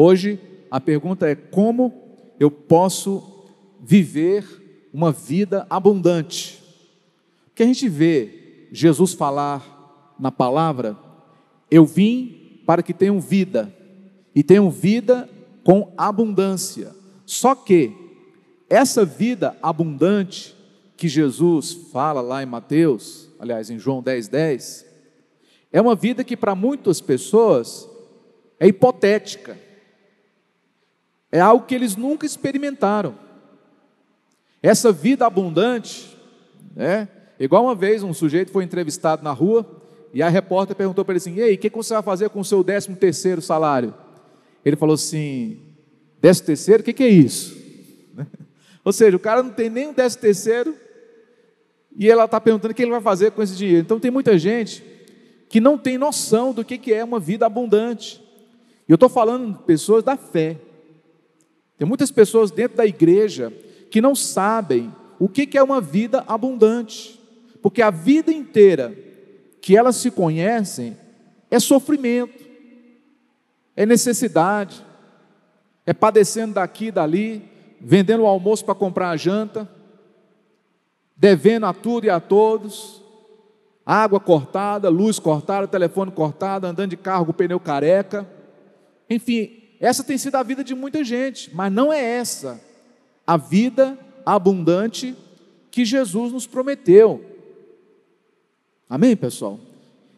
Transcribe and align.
Hoje 0.00 0.38
a 0.70 0.80
pergunta 0.80 1.28
é 1.28 1.34
como 1.34 1.92
eu 2.38 2.52
posso 2.52 3.48
viver 3.80 4.88
uma 4.94 5.10
vida 5.10 5.66
abundante. 5.68 6.62
Porque 7.46 7.64
a 7.64 7.66
gente 7.66 7.88
vê 7.88 8.68
Jesus 8.70 9.12
falar 9.12 10.14
na 10.16 10.30
palavra: 10.30 10.96
Eu 11.68 11.84
vim 11.84 12.62
para 12.64 12.80
que 12.80 12.94
tenham 12.94 13.18
vida, 13.18 13.74
e 14.32 14.44
tenham 14.44 14.70
vida 14.70 15.28
com 15.64 15.92
abundância. 15.98 16.94
Só 17.26 17.56
que 17.56 17.92
essa 18.70 19.04
vida 19.04 19.58
abundante 19.60 20.54
que 20.96 21.08
Jesus 21.08 21.72
fala 21.72 22.20
lá 22.20 22.40
em 22.40 22.46
Mateus, 22.46 23.30
aliás, 23.36 23.68
em 23.68 23.80
João 23.80 24.00
10, 24.00 24.28
10, 24.28 24.86
é 25.72 25.80
uma 25.80 25.96
vida 25.96 26.22
que 26.22 26.36
para 26.36 26.54
muitas 26.54 27.00
pessoas 27.00 27.90
é 28.60 28.68
hipotética, 28.68 29.66
é 31.30 31.40
algo 31.40 31.66
que 31.66 31.74
eles 31.74 31.96
nunca 31.96 32.24
experimentaram. 32.24 33.14
Essa 34.62 34.90
vida 34.90 35.26
abundante, 35.26 36.16
né? 36.74 37.08
Igual 37.38 37.64
uma 37.64 37.74
vez 37.74 38.02
um 38.02 38.12
sujeito 38.12 38.50
foi 38.50 38.64
entrevistado 38.64 39.22
na 39.22 39.32
rua 39.32 39.64
e 40.12 40.22
a 40.22 40.28
repórter 40.28 40.74
perguntou 40.74 41.04
para 41.04 41.12
ele 41.12 41.18
assim: 41.18 41.38
Ei, 41.38 41.54
o 41.54 41.58
que 41.58 41.70
você 41.70 41.94
vai 41.94 42.02
fazer 42.02 42.28
com 42.30 42.40
o 42.40 42.44
seu 42.44 42.64
décimo 42.64 42.96
terceiro 42.96 43.40
salário? 43.40 43.94
Ele 44.64 44.76
falou 44.76 44.94
assim: 44.94 45.60
Décimo 46.20 46.46
terceiro, 46.46 46.82
o 46.82 46.84
que, 46.84 47.02
é 47.02 47.08
isso? 47.08 47.56
Ou 48.84 48.92
seja, 48.92 49.16
o 49.16 49.20
cara 49.20 49.42
não 49.42 49.50
tem 49.50 49.70
nem 49.70 49.88
um 49.88 49.92
décimo 49.92 50.22
terceiro 50.22 50.74
e 51.96 52.10
ela 52.10 52.24
está 52.24 52.40
perguntando 52.40 52.72
o 52.72 52.74
que 52.74 52.82
ele 52.82 52.90
vai 52.90 53.00
fazer 53.00 53.30
com 53.32 53.42
esse 53.42 53.54
dinheiro. 53.54 53.82
Então 53.82 54.00
tem 54.00 54.10
muita 54.10 54.38
gente 54.38 54.82
que 55.48 55.60
não 55.60 55.78
tem 55.78 55.96
noção 55.96 56.52
do 56.52 56.64
que 56.64 56.92
é 56.92 57.04
uma 57.04 57.20
vida 57.20 57.46
abundante. 57.46 58.22
E 58.88 58.92
eu 58.92 58.94
estou 58.94 59.08
falando 59.08 59.58
de 59.58 59.62
pessoas 59.64 60.02
da 60.02 60.16
fé. 60.16 60.56
Tem 61.78 61.86
muitas 61.86 62.10
pessoas 62.10 62.50
dentro 62.50 62.76
da 62.76 62.84
igreja 62.84 63.52
que 63.90 64.00
não 64.00 64.14
sabem 64.14 64.92
o 65.18 65.28
que 65.28 65.56
é 65.56 65.62
uma 65.62 65.80
vida 65.80 66.24
abundante, 66.26 67.18
porque 67.62 67.80
a 67.80 67.90
vida 67.90 68.32
inteira 68.32 68.94
que 69.60 69.76
elas 69.76 69.96
se 69.96 70.10
conhecem 70.10 70.96
é 71.50 71.58
sofrimento, 71.58 72.44
é 73.76 73.86
necessidade, 73.86 74.84
é 75.86 75.94
padecendo 75.94 76.54
daqui 76.54 76.86
e 76.86 76.90
dali, 76.92 77.42
vendendo 77.80 78.24
o 78.24 78.26
almoço 78.26 78.64
para 78.64 78.74
comprar 78.74 79.10
a 79.10 79.16
janta, 79.16 79.68
devendo 81.16 81.66
a 81.66 81.72
tudo 81.72 82.06
e 82.06 82.10
a 82.10 82.20
todos, 82.20 83.02
água 83.86 84.20
cortada, 84.20 84.88
luz 84.88 85.18
cortada, 85.18 85.66
telefone 85.66 86.10
cortado, 86.10 86.66
andando 86.66 86.90
de 86.90 86.96
carro 86.96 87.24
com 87.24 87.30
o 87.30 87.34
pneu 87.34 87.58
careca. 87.58 88.28
Enfim, 89.08 89.67
essa 89.80 90.02
tem 90.02 90.18
sido 90.18 90.34
a 90.36 90.42
vida 90.42 90.64
de 90.64 90.74
muita 90.74 91.04
gente, 91.04 91.54
mas 91.54 91.72
não 91.72 91.92
é 91.92 92.02
essa 92.02 92.60
a 93.26 93.36
vida 93.36 93.98
abundante 94.24 95.14
que 95.70 95.84
Jesus 95.84 96.32
nos 96.32 96.46
prometeu. 96.46 97.24
Amém, 98.88 99.16
pessoal? 99.16 99.60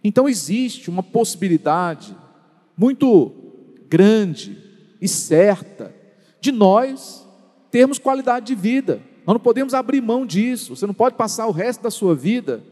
Então 0.03 0.29
existe 0.29 0.89
uma 0.89 1.03
possibilidade 1.03 2.17
muito 2.77 3.33
grande 3.89 4.57
e 5.01 5.09
certa 5.09 5.95
de 6.41 6.53
nós 6.53 7.27
termos 7.71 7.99
qualidade 7.99 8.47
de 8.47 8.55
vida. 8.55 9.03
Nós 9.27 9.35
não 9.35 9.41
podemos 9.41 9.75
abrir 9.75 10.01
mão 10.01 10.25
disso. 10.25 10.75
Você 10.75 10.87
não 10.87 10.95
pode 10.95 11.17
passar 11.17 11.47
o 11.47 11.53
resto 11.53 11.83
da 11.83 11.91
sua 11.91 12.15
vida 12.15 12.63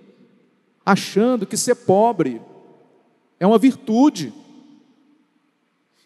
achando 0.85 1.47
que 1.47 1.57
ser 1.57 1.75
pobre 1.75 2.41
é 3.39 3.47
uma 3.47 3.59
virtude 3.59 4.33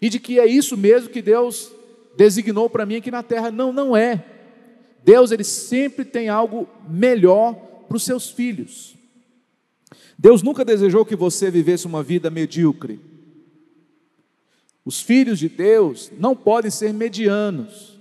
e 0.03 0.09
de 0.11 0.19
que 0.19 0.41
é 0.41 0.47
isso 0.47 0.77
mesmo 0.77 1.11
que 1.11 1.23
Deus 1.23 1.71
designou 2.17 2.69
para 2.69 2.85
mim 2.85 2.97
aqui 2.97 3.09
na 3.09 3.23
terra. 3.23 3.53
Não, 3.53 3.73
não 3.73 3.97
é. 3.97 4.25
Deus 5.05 5.31
ele 5.31 5.45
sempre 5.45 6.05
tem 6.05 6.29
algo 6.29 6.69
melhor 6.89 7.55
para 7.87 7.97
os 7.97 8.03
seus 8.03 8.29
filhos. 8.29 8.97
Deus 10.19 10.43
nunca 10.43 10.65
desejou 10.65 11.05
que 11.05 11.15
você 11.15 11.53
vivesse 11.53 11.87
uma 11.87 12.03
vida 12.03 12.31
medíocre. 12.31 13.01
Os 14.85 15.01
filhos 15.01 15.39
de 15.39 15.49
Deus 15.49 16.11
não 16.19 16.35
podem 16.35 16.71
ser 16.71 16.93
medianos. 16.93 17.97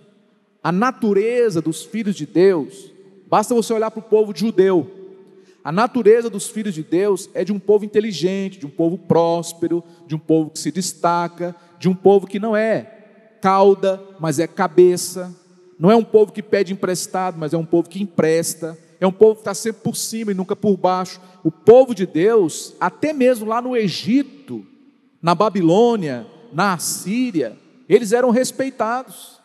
A 0.64 0.72
natureza 0.72 1.62
dos 1.62 1.84
filhos 1.84 2.16
de 2.16 2.26
Deus, 2.26 2.92
basta 3.28 3.54
você 3.54 3.74
olhar 3.74 3.92
para 3.92 4.00
o 4.00 4.04
povo 4.04 4.36
judeu. 4.36 4.90
A 5.64 5.72
natureza 5.72 6.32
dos 6.32 6.50
filhos 6.50 6.74
de 6.74 6.82
Deus 6.82 7.30
é 7.36 7.44
de 7.44 7.52
um 7.54 7.60
povo 7.60 7.86
inteligente, 7.86 8.58
de 8.58 8.66
um 8.66 8.70
povo 8.70 8.98
próspero, 8.98 9.84
de 10.08 10.16
um 10.16 10.20
povo 10.20 10.50
que 10.50 10.58
se 10.58 10.72
destaca, 10.72 11.56
de 11.82 11.90
um 11.90 11.96
povo 11.96 12.28
que 12.28 12.38
não 12.38 12.56
é 12.56 12.84
cauda, 13.42 14.00
mas 14.20 14.38
é 14.38 14.46
cabeça. 14.46 15.36
Não 15.80 15.90
é 15.90 15.96
um 15.96 16.04
povo 16.04 16.32
que 16.32 16.44
pede 16.44 16.72
emprestado, 16.72 17.40
mas 17.40 17.54
é 17.54 17.58
um 17.58 17.66
povo 17.66 17.90
que 17.90 18.04
empresta. 18.04 18.78
É 19.00 19.08
um 19.08 19.12
povo 19.12 19.34
que 19.34 19.42
está 19.42 19.56
sempre 19.56 19.82
por 19.82 19.96
cima 19.96 20.32
e 20.32 20.36
nunca 20.36 20.56
por 20.56 20.78
baixo. 20.78 21.20
O 21.44 21.50
povo 21.50 21.96
de 21.96 22.06
Deus, 22.06 22.76
até 22.80 23.12
mesmo 23.14 23.48
lá 23.48 23.60
no 23.60 23.76
Egito, 23.76 24.64
na 25.20 25.34
Babilônia, 25.34 26.28
na 26.54 26.74
Assíria, 26.74 27.58
eles 27.90 28.12
eram 28.12 28.30
respeitados, 28.30 29.40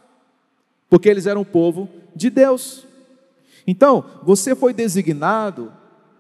porque 0.91 1.09
eles 1.09 1.25
eram 1.25 1.41
o 1.41 1.47
povo 1.47 1.89
de 2.15 2.29
Deus. 2.29 2.87
Então, 3.67 4.05
você 4.23 4.55
foi 4.55 4.75
designado 4.75 5.73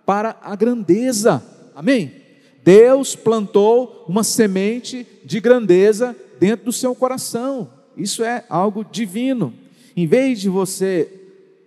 para 0.06 0.34
a 0.40 0.56
grandeza, 0.56 1.44
amém? 1.74 2.25
Deus 2.66 3.14
plantou 3.14 4.04
uma 4.08 4.24
semente 4.24 5.06
de 5.24 5.38
grandeza 5.38 6.16
dentro 6.40 6.64
do 6.64 6.72
seu 6.72 6.96
coração, 6.96 7.70
isso 7.96 8.24
é 8.24 8.44
algo 8.48 8.84
divino. 8.84 9.54
Em 9.96 10.04
vez 10.04 10.40
de 10.40 10.48
você 10.48 11.08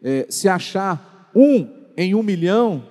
é, 0.03 0.25
se 0.29 0.49
achar 0.49 1.31
um 1.33 1.65
em 1.95 2.13
um 2.13 2.21
milhão, 2.21 2.83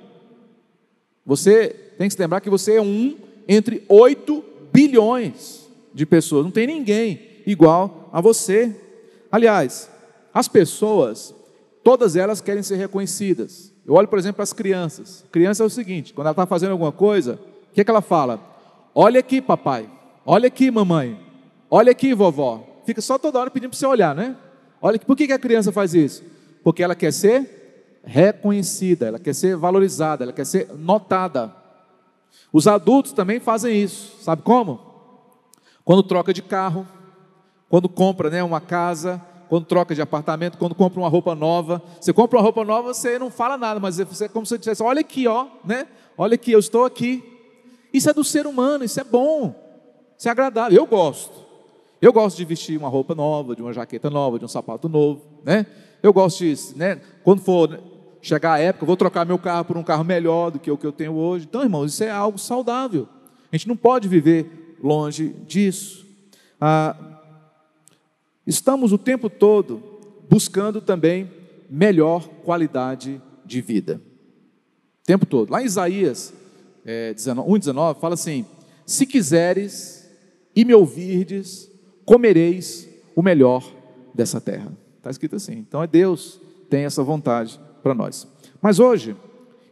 você 1.25 1.69
tem 1.99 2.09
que 2.09 2.15
se 2.15 2.21
lembrar 2.21 2.41
que 2.41 2.49
você 2.49 2.77
é 2.77 2.81
um 2.81 3.15
entre 3.47 3.85
oito 3.87 4.43
bilhões 4.73 5.69
de 5.93 6.07
pessoas. 6.07 6.45
Não 6.45 6.51
tem 6.51 6.67
ninguém 6.67 7.21
igual 7.47 8.09
a 8.11 8.23
você. 8.23 8.75
Aliás, 9.31 9.91
as 10.33 10.49
pessoas, 10.49 11.35
todas 11.85 12.17
elas 12.17 12.41
querem 12.41 12.63
ser 12.63 12.77
reconhecidas. 12.77 13.71
Eu 13.87 13.93
olho, 13.95 14.09
por 14.09 14.19
exemplo, 14.19 14.37
para 14.37 14.45
as 14.45 14.55
crianças. 14.55 15.27
criança 15.31 15.63
é 15.63 15.67
o 15.67 15.71
seguinte: 15.71 16.15
quando 16.15 16.27
ela 16.27 16.33
está 16.33 16.47
fazendo 16.47 16.73
alguma 16.73 16.93
coisa, 16.93 17.39
que, 17.79 17.85
que 17.85 17.91
ela 17.91 18.03
fala? 18.03 18.41
Olha 18.93 19.21
aqui, 19.21 19.41
papai. 19.41 19.89
Olha 20.27 20.49
aqui, 20.49 20.69
mamãe. 20.69 21.17
Olha 21.71 21.93
aqui, 21.93 22.13
vovó. 22.13 22.65
Fica 22.85 23.01
só 23.01 23.17
toda 23.19 23.39
hora 23.39 23.51
pedindo 23.51 23.71
para 23.71 23.79
você 23.79 23.87
olhar, 23.87 24.17
né? 24.17 24.37
Olha, 24.83 24.99
por 24.99 25.17
que, 25.17 25.29
que 25.29 25.33
a 25.33 25.39
criança 25.39 25.71
faz 25.71 25.95
isso? 25.95 26.25
Porque 26.65 26.83
ela 26.83 26.97
quer 26.97 27.13
ser 27.13 28.01
reconhecida, 28.03 29.07
ela 29.07 29.19
quer 29.21 29.33
ser 29.33 29.57
valorizada, 29.57 30.25
ela 30.25 30.33
quer 30.33 30.45
ser 30.45 30.73
notada. 30.77 31.55
Os 32.53 32.67
adultos 32.67 33.13
também 33.13 33.39
fazem 33.39 33.81
isso, 33.81 34.23
sabe 34.23 34.43
como? 34.43 34.81
Quando 35.85 36.03
troca 36.03 36.33
de 36.33 36.43
carro, 36.43 36.87
quando 37.69 37.89
compra 37.89 38.29
né, 38.29 38.43
uma 38.43 38.61
casa, 38.61 39.23
quando 39.49 39.67
troca 39.67 39.95
de 39.95 40.03
apartamento, 40.03 40.59
quando 40.59 40.75
compra 40.75 40.99
uma 40.99 41.09
roupa 41.09 41.35
nova. 41.35 41.81
Você 42.01 42.13
compra 42.13 42.39
uma 42.39 42.43
roupa 42.43 42.65
nova, 42.65 42.93
você 42.93 43.19
não 43.19 43.31
fala 43.31 43.57
nada, 43.57 43.79
mas 43.79 43.99
você 43.99 44.25
é 44.25 44.29
como 44.29 44.45
se 44.45 44.51
você 44.51 44.59
dissesse: 44.59 44.83
olha 44.83 45.01
aqui, 45.01 45.29
ó, 45.29 45.47
né? 45.65 45.87
Olha 46.17 46.35
aqui, 46.35 46.51
eu 46.51 46.59
estou 46.59 46.85
aqui. 46.85 47.28
Isso 47.93 48.11
é 48.11 48.13
do 48.13 48.25
ser 48.25 48.47
humano, 48.47 48.85
isso 48.85 49.01
é 49.01 49.05
bom, 49.05 49.55
isso 50.17 50.29
é 50.29 50.31
agradável. 50.31 50.77
Eu 50.77 50.87
gosto. 50.87 51.47
Eu 52.01 52.13
gosto 52.13 52.37
de 52.37 52.45
vestir 52.45 52.79
uma 52.79 52.89
roupa 52.89 53.15
nova, 53.15 53.57
de 53.57 53.63
uma 53.63 53.73
jaqueta 53.73 54.09
nova, 54.09 54.39
de 54.39 54.45
um 54.45 54.49
sapato 54.49 54.89
novo, 54.89 55.23
né? 55.45 55.67
Eu 56.03 56.13
gosto 56.13 56.39
de, 56.39 56.55
né? 56.77 57.01
Quando 57.25 57.41
for 57.41 57.81
chegar 58.23 58.55
a 58.55 58.59
época, 58.59 58.85
eu 58.85 58.87
vou 58.87 58.97
trocar 58.97 59.25
meu 59.25 59.39
carro 59.39 59.65
por 59.65 59.77
um 59.77 59.83
carro 59.83 60.05
melhor 60.05 60.51
do 60.51 60.59
que 60.59 60.71
o 60.71 60.77
que 60.77 60.87
eu 60.87 60.93
tenho 60.93 61.15
hoje. 61.15 61.47
Então, 61.49 61.63
irmãos, 61.63 61.93
isso 61.93 62.05
é 62.05 62.11
algo 62.11 62.39
saudável. 62.39 63.09
A 63.51 63.57
gente 63.57 63.67
não 63.67 63.77
pode 63.77 64.07
viver 64.07 64.77
longe 64.83 65.35
disso. 65.47 66.07
Ah, 66.61 66.97
estamos 68.47 68.93
o 68.93 68.99
tempo 68.99 69.29
todo 69.29 69.83
buscando 70.29 70.81
também 70.81 71.31
melhor 71.69 72.29
qualidade 72.45 73.21
de 73.45 73.61
vida. 73.61 74.01
O 75.03 75.07
tempo 75.07 75.27
todo. 75.27 75.51
Lá 75.51 75.63
em 75.63 75.67
Isaías 75.67 76.33
é, 76.89 77.13
1,19 77.15 78.01
fala 78.01 78.15
assim: 78.15 78.47
Se 78.87 79.05
quiseres 79.05 80.09
e 80.57 80.65
me 80.65 80.73
ouvirdes, 80.73 81.71
comereis 82.07 82.89
o 83.15 83.21
melhor 83.21 83.63
dessa 84.15 84.41
terra. 84.41 84.73
Está 84.97 85.11
escrito 85.11 85.37
assim. 85.37 85.59
Então 85.59 85.83
é 85.83 85.87
Deus 85.87 86.41
tem 86.71 86.85
essa 86.85 87.03
vontade 87.03 87.61
para 87.83 87.95
nós. 87.95 88.27
Mas 88.63 88.81
hoje 88.81 89.15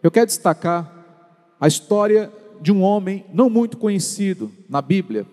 eu 0.02 0.10
quero 0.10 0.26
destacar 0.26 0.92
a 1.58 1.66
história 1.66 2.30
de 2.60 2.70
um 2.70 2.82
homem 2.82 3.24
não 3.32 3.48
muito 3.48 3.78
conhecido 3.78 4.52
na 4.68 4.82
Bíblia, 4.82 5.26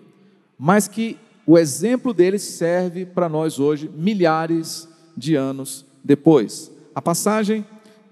mas 0.58 0.88
que 0.88 1.18
o 1.46 1.58
exemplo 1.58 2.14
dele 2.14 2.38
serve 2.38 3.04
para 3.04 3.28
nós 3.28 3.60
hoje, 3.60 3.90
milhares 3.94 4.88
de 5.14 5.34
anos 5.34 5.84
depois. 6.02 6.72
A 6.94 7.02
passagem 7.02 7.62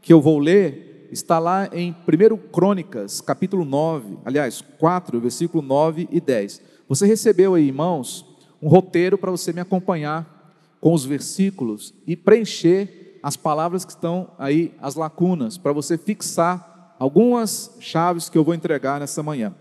que 0.03 0.13
eu 0.13 0.21
vou 0.21 0.39
ler 0.39 0.92
está 1.13 1.39
lá 1.39 1.69
em 1.73 1.95
1 2.09 2.37
Crônicas, 2.51 3.21
capítulo 3.21 3.67
9, 3.67 4.19
aliás, 4.25 4.65
4, 4.79 5.21
versículo 5.21 5.63
9 5.63 6.09
e 6.11 6.19
10. 6.19 6.63
Você 6.89 7.07
recebeu 7.07 7.55
aí, 7.55 7.67
irmãos, 7.69 8.25
um 8.61 8.69
roteiro 8.69 9.19
para 9.19 9.31
você 9.31 9.53
me 9.53 9.61
acompanhar 9.61 10.57
com 10.81 10.95
os 10.95 11.05
versículos 11.05 11.93
e 12.07 12.17
preencher 12.17 13.21
as 13.23 13.37
palavras 13.37 13.85
que 13.85 13.93
estão 13.93 14.31
aí, 14.39 14.75
as 14.81 14.95
lacunas, 14.95 15.59
para 15.59 15.73
você 15.73 15.99
fixar 15.99 16.97
algumas 16.99 17.77
chaves 17.79 18.29
que 18.29 18.39
eu 18.39 18.43
vou 18.43 18.55
entregar 18.55 18.99
nessa 18.99 19.23
manhã. 19.23 19.55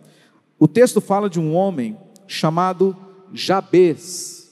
O 0.58 0.68
texto 0.68 1.02
fala 1.02 1.30
de 1.30 1.40
um 1.40 1.54
homem 1.54 1.98
chamado 2.26 2.96
Jabes. 3.34 4.50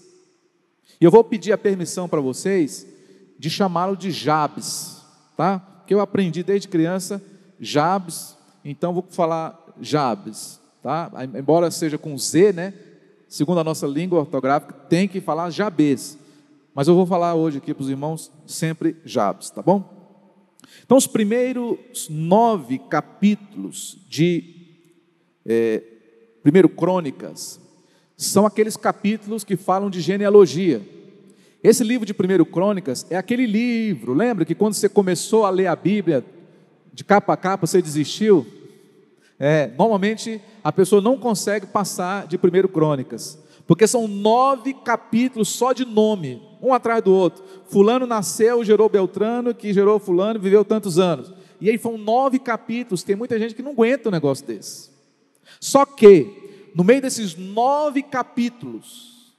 E 0.99 1.05
eu 1.05 1.11
vou 1.11 1.23
pedir 1.23 1.53
a 1.53 1.57
permissão 1.57 2.09
para 2.09 2.19
vocês 2.19 2.85
de 3.37 3.49
chamá-lo 3.49 3.95
de 3.95 4.11
Jabes, 4.11 5.01
tá? 5.37 5.65
Porque 5.89 5.95
eu 5.95 6.01
aprendi 6.01 6.43
desde 6.43 6.67
criança 6.67 7.19
Jabes, 7.59 8.37
então 8.63 8.93
vou 8.93 9.03
falar 9.09 9.59
Jabes, 9.81 10.61
tá? 10.83 11.11
Embora 11.35 11.71
seja 11.71 11.97
com 11.97 12.15
Z, 12.15 12.53
né? 12.53 12.75
Segundo 13.27 13.59
a 13.59 13.63
nossa 13.63 13.87
língua 13.87 14.19
ortográfica, 14.19 14.71
tem 14.87 15.07
que 15.07 15.19
falar 15.19 15.49
Jabes. 15.49 16.15
Mas 16.75 16.87
eu 16.87 16.93
vou 16.93 17.07
falar 17.07 17.33
hoje 17.33 17.57
aqui 17.57 17.73
para 17.73 17.81
os 17.81 17.89
irmãos 17.89 18.31
sempre 18.45 18.97
Jabes, 19.03 19.49
tá 19.49 19.63
bom? 19.63 19.83
Então, 20.85 20.95
os 20.95 21.07
primeiros 21.07 22.07
nove 22.07 22.77
capítulos 22.77 23.97
de 24.07 24.43
é, 25.43 25.81
primeiro 26.43 26.69
Crônicas 26.69 27.59
são 28.15 28.45
aqueles 28.45 28.77
capítulos 28.77 29.43
que 29.43 29.57
falam 29.57 29.89
de 29.89 30.01
genealogia. 30.01 30.83
Esse 31.61 31.83
livro 31.83 32.05
de 32.05 32.13
primeiro 32.13 32.45
Crônicas 32.45 33.05
é 33.09 33.17
aquele 33.17 33.45
livro, 33.45 34.13
lembra 34.13 34.45
que 34.45 34.55
quando 34.55 34.73
você 34.73 34.87
começou 34.87 35.45
a 35.45 35.49
ler 35.49 35.67
a 35.67 35.75
Bíblia 35.75 36.23
de 36.93 37.03
capa 37.03 37.33
a 37.33 37.37
capa 37.37 37.67
você 37.67 37.81
desistiu? 37.81 38.45
É, 39.37 39.67
normalmente 39.77 40.41
a 40.63 40.71
pessoa 40.71 41.01
não 41.01 41.17
consegue 41.17 41.65
passar 41.65 42.27
de 42.27 42.37
primeiro 42.37 42.69
Crônicas, 42.69 43.37
porque 43.67 43.85
são 43.87 44.07
nove 44.07 44.73
capítulos 44.73 45.49
só 45.49 45.73
de 45.73 45.83
nome, 45.83 46.41
um 46.61 46.73
atrás 46.73 47.03
do 47.03 47.13
outro. 47.13 47.43
Fulano 47.65 48.07
nasceu, 48.07 48.63
gerou 48.63 48.87
Beltrano, 48.87 49.53
que 49.53 49.73
gerou 49.73 49.99
Fulano, 49.99 50.39
viveu 50.39 50.63
tantos 50.63 50.97
anos. 50.97 51.33
E 51.59 51.69
aí 51.69 51.77
foram 51.77 51.97
nove 51.97 52.39
capítulos, 52.39 53.03
tem 53.03 53.17
muita 53.17 53.37
gente 53.37 53.53
que 53.53 53.61
não 53.61 53.71
aguenta 53.71 54.07
um 54.07 54.11
negócio 54.13 54.45
desse. 54.45 54.91
Só 55.59 55.85
que, 55.85 56.71
no 56.73 56.85
meio 56.85 57.01
desses 57.01 57.35
nove 57.35 58.01
capítulos, 58.01 59.35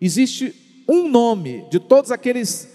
existe 0.00 0.63
um 0.88 1.08
nome 1.08 1.64
de 1.70 1.78
todos 1.78 2.10
aqueles 2.10 2.68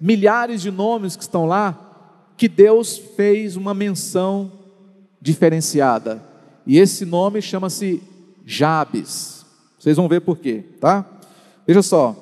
milhares 0.00 0.60
de 0.60 0.70
nomes 0.70 1.16
que 1.16 1.22
estão 1.22 1.46
lá, 1.46 2.32
que 2.36 2.48
Deus 2.48 2.98
fez 2.98 3.56
uma 3.56 3.72
menção 3.72 4.52
diferenciada. 5.20 6.22
E 6.66 6.78
esse 6.78 7.04
nome 7.04 7.40
chama-se 7.40 8.02
Jabes. 8.44 9.44
Vocês 9.78 9.96
vão 9.96 10.08
ver 10.08 10.20
por 10.20 10.38
quê, 10.38 10.64
tá? 10.80 11.06
Veja 11.66 11.82
só. 11.82 12.16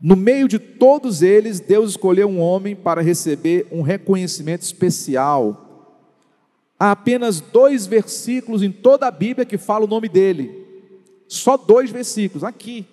No 0.00 0.16
meio 0.16 0.48
de 0.48 0.58
todos 0.58 1.22
eles, 1.22 1.60
Deus 1.60 1.90
escolheu 1.90 2.28
um 2.28 2.40
homem 2.40 2.74
para 2.74 3.00
receber 3.00 3.68
um 3.70 3.82
reconhecimento 3.82 4.62
especial. 4.62 5.94
Há 6.78 6.90
apenas 6.90 7.40
dois 7.40 7.86
versículos 7.86 8.62
em 8.62 8.72
toda 8.72 9.06
a 9.06 9.10
Bíblia 9.10 9.46
que 9.46 9.56
falam 9.56 9.86
o 9.86 9.90
nome 9.90 10.08
dele. 10.08 10.66
Só 11.28 11.56
dois 11.56 11.90
versículos, 11.90 12.42
aqui. 12.42 12.84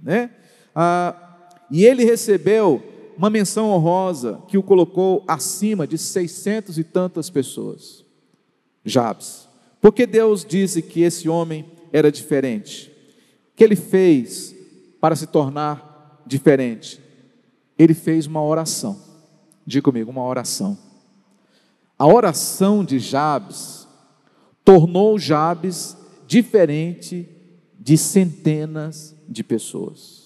Né? 0.00 0.30
Ah, 0.74 1.48
e 1.70 1.84
ele 1.84 2.04
recebeu 2.04 2.82
uma 3.16 3.30
menção 3.30 3.70
honrosa 3.70 4.42
que 4.48 4.58
o 4.58 4.62
colocou 4.62 5.24
acima 5.26 5.86
de 5.86 5.98
seiscentos 5.98 6.78
e 6.78 6.84
tantas 6.84 7.30
pessoas. 7.30 8.04
Jabes. 8.84 9.48
Porque 9.80 10.06
Deus 10.06 10.44
disse 10.44 10.82
que 10.82 11.02
esse 11.02 11.28
homem 11.28 11.64
era 11.92 12.10
diferente. 12.10 12.90
O 13.52 13.56
que 13.56 13.64
ele 13.64 13.76
fez 13.76 14.54
para 15.00 15.16
se 15.16 15.26
tornar 15.26 16.22
diferente? 16.26 17.00
Ele 17.78 17.94
fez 17.94 18.26
uma 18.26 18.42
oração. 18.42 18.98
Diga 19.66 19.84
comigo, 19.84 20.10
uma 20.10 20.24
oração. 20.24 20.78
A 21.98 22.06
oração 22.06 22.84
de 22.84 22.98
Jabes 22.98 23.86
tornou 24.64 25.18
Jabes 25.18 25.96
diferente 26.26 27.28
de 27.78 27.98
centenas 27.98 29.16
de 29.28 29.42
pessoas. 29.42 30.21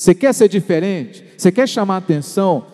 Você 0.00 0.14
quer 0.14 0.32
ser 0.32 0.48
diferente? 0.48 1.22
Você 1.36 1.52
quer 1.52 1.68
chamar 1.68 1.98
atenção? 1.98 2.64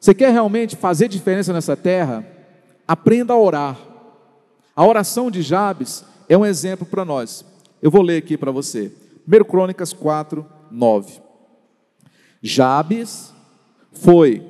Você 0.00 0.12
quer 0.12 0.32
realmente 0.32 0.74
fazer 0.74 1.06
diferença 1.06 1.52
nessa 1.52 1.76
terra? 1.76 2.26
Aprenda 2.88 3.32
a 3.32 3.38
orar. 3.38 3.78
A 4.74 4.84
oração 4.84 5.30
de 5.30 5.42
Jabes 5.42 6.04
é 6.28 6.36
um 6.36 6.44
exemplo 6.44 6.84
para 6.84 7.04
nós. 7.04 7.44
Eu 7.80 7.88
vou 7.88 8.02
ler 8.02 8.16
aqui 8.16 8.36
para 8.36 8.50
você. 8.50 8.90
1 9.28 9.44
Crônicas 9.44 9.92
4, 9.92 10.44
9. 10.72 11.20
Jabes 12.42 13.32
foi 13.92 14.44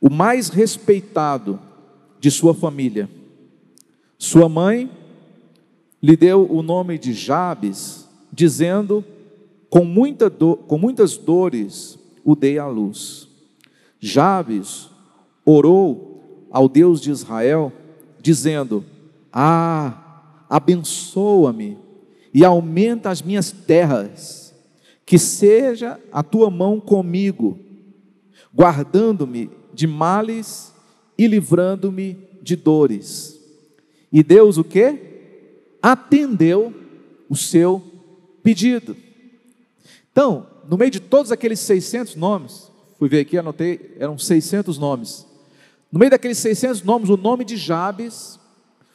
o 0.00 0.08
mais 0.08 0.48
respeitado 0.48 1.60
de 2.18 2.30
sua 2.30 2.54
família. 2.54 3.10
Sua 4.16 4.48
mãe 4.48 4.90
lhe 6.02 6.16
deu 6.16 6.50
o 6.50 6.62
nome 6.62 6.96
de 6.96 7.12
Jabes, 7.12 8.08
dizendo 8.32 9.04
com, 9.74 9.84
muita 9.84 10.30
do, 10.30 10.54
com 10.54 10.78
muitas 10.78 11.16
dores 11.16 11.98
o 12.22 12.36
dei 12.36 12.60
à 12.60 12.66
luz. 12.68 13.26
Jabes 13.98 14.88
orou 15.44 16.46
ao 16.48 16.68
Deus 16.68 17.00
de 17.00 17.10
Israel, 17.10 17.72
dizendo: 18.22 18.84
Ah, 19.32 20.44
abençoa-me 20.48 21.76
e 22.32 22.44
aumenta 22.44 23.10
as 23.10 23.20
minhas 23.20 23.50
terras, 23.50 24.54
que 25.04 25.18
seja 25.18 25.98
a 26.12 26.22
tua 26.22 26.50
mão 26.50 26.78
comigo, 26.78 27.58
guardando-me 28.54 29.50
de 29.72 29.88
males 29.88 30.72
e 31.18 31.26
livrando-me 31.26 32.16
de 32.40 32.54
dores. 32.54 33.40
E 34.12 34.22
Deus 34.22 34.56
o 34.56 34.62
que? 34.62 35.00
Atendeu 35.82 36.72
o 37.28 37.34
seu 37.34 37.82
pedido. 38.40 39.02
Então, 40.14 40.46
no 40.68 40.78
meio 40.78 40.92
de 40.92 41.00
todos 41.00 41.32
aqueles 41.32 41.58
600 41.58 42.14
nomes, 42.14 42.70
fui 43.00 43.08
ver 43.08 43.18
aqui, 43.18 43.36
anotei, 43.36 43.96
eram 43.98 44.16
600 44.16 44.78
nomes. 44.78 45.26
No 45.90 45.98
meio 45.98 46.12
daqueles 46.12 46.38
600 46.38 46.84
nomes, 46.84 47.10
o 47.10 47.16
nome 47.16 47.44
de 47.44 47.56
Jabes 47.56 48.38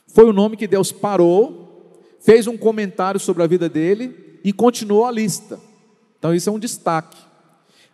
foi 0.08 0.24
o 0.24 0.32
nome 0.32 0.56
que 0.56 0.66
Deus 0.66 0.94
parou, 0.94 2.00
fez 2.22 2.48
um 2.48 2.56
comentário 2.56 3.20
sobre 3.20 3.44
a 3.44 3.48
vida 3.48 3.68
dele 3.68 4.40
e 4.46 4.54
continuou 4.54 5.06
a 5.06 5.12
lista. 5.12 5.60
Então, 6.18 6.34
isso 6.34 6.50
é 6.50 6.54
um 6.54 6.58
destaque. 6.58 7.18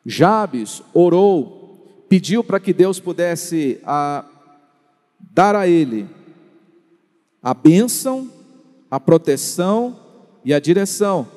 Jabes 0.05 0.83
orou, 0.93 2.05
pediu 2.07 2.43
para 2.43 2.59
que 2.59 2.73
Deus 2.73 2.99
pudesse 2.99 3.79
a, 3.83 4.23
dar 5.19 5.55
a 5.55 5.67
ele 5.67 6.07
a 7.41 7.55
bênção, 7.55 8.29
a 8.91 8.99
proteção 8.99 9.99
e 10.43 10.53
a 10.53 10.59
direção. 10.59 11.27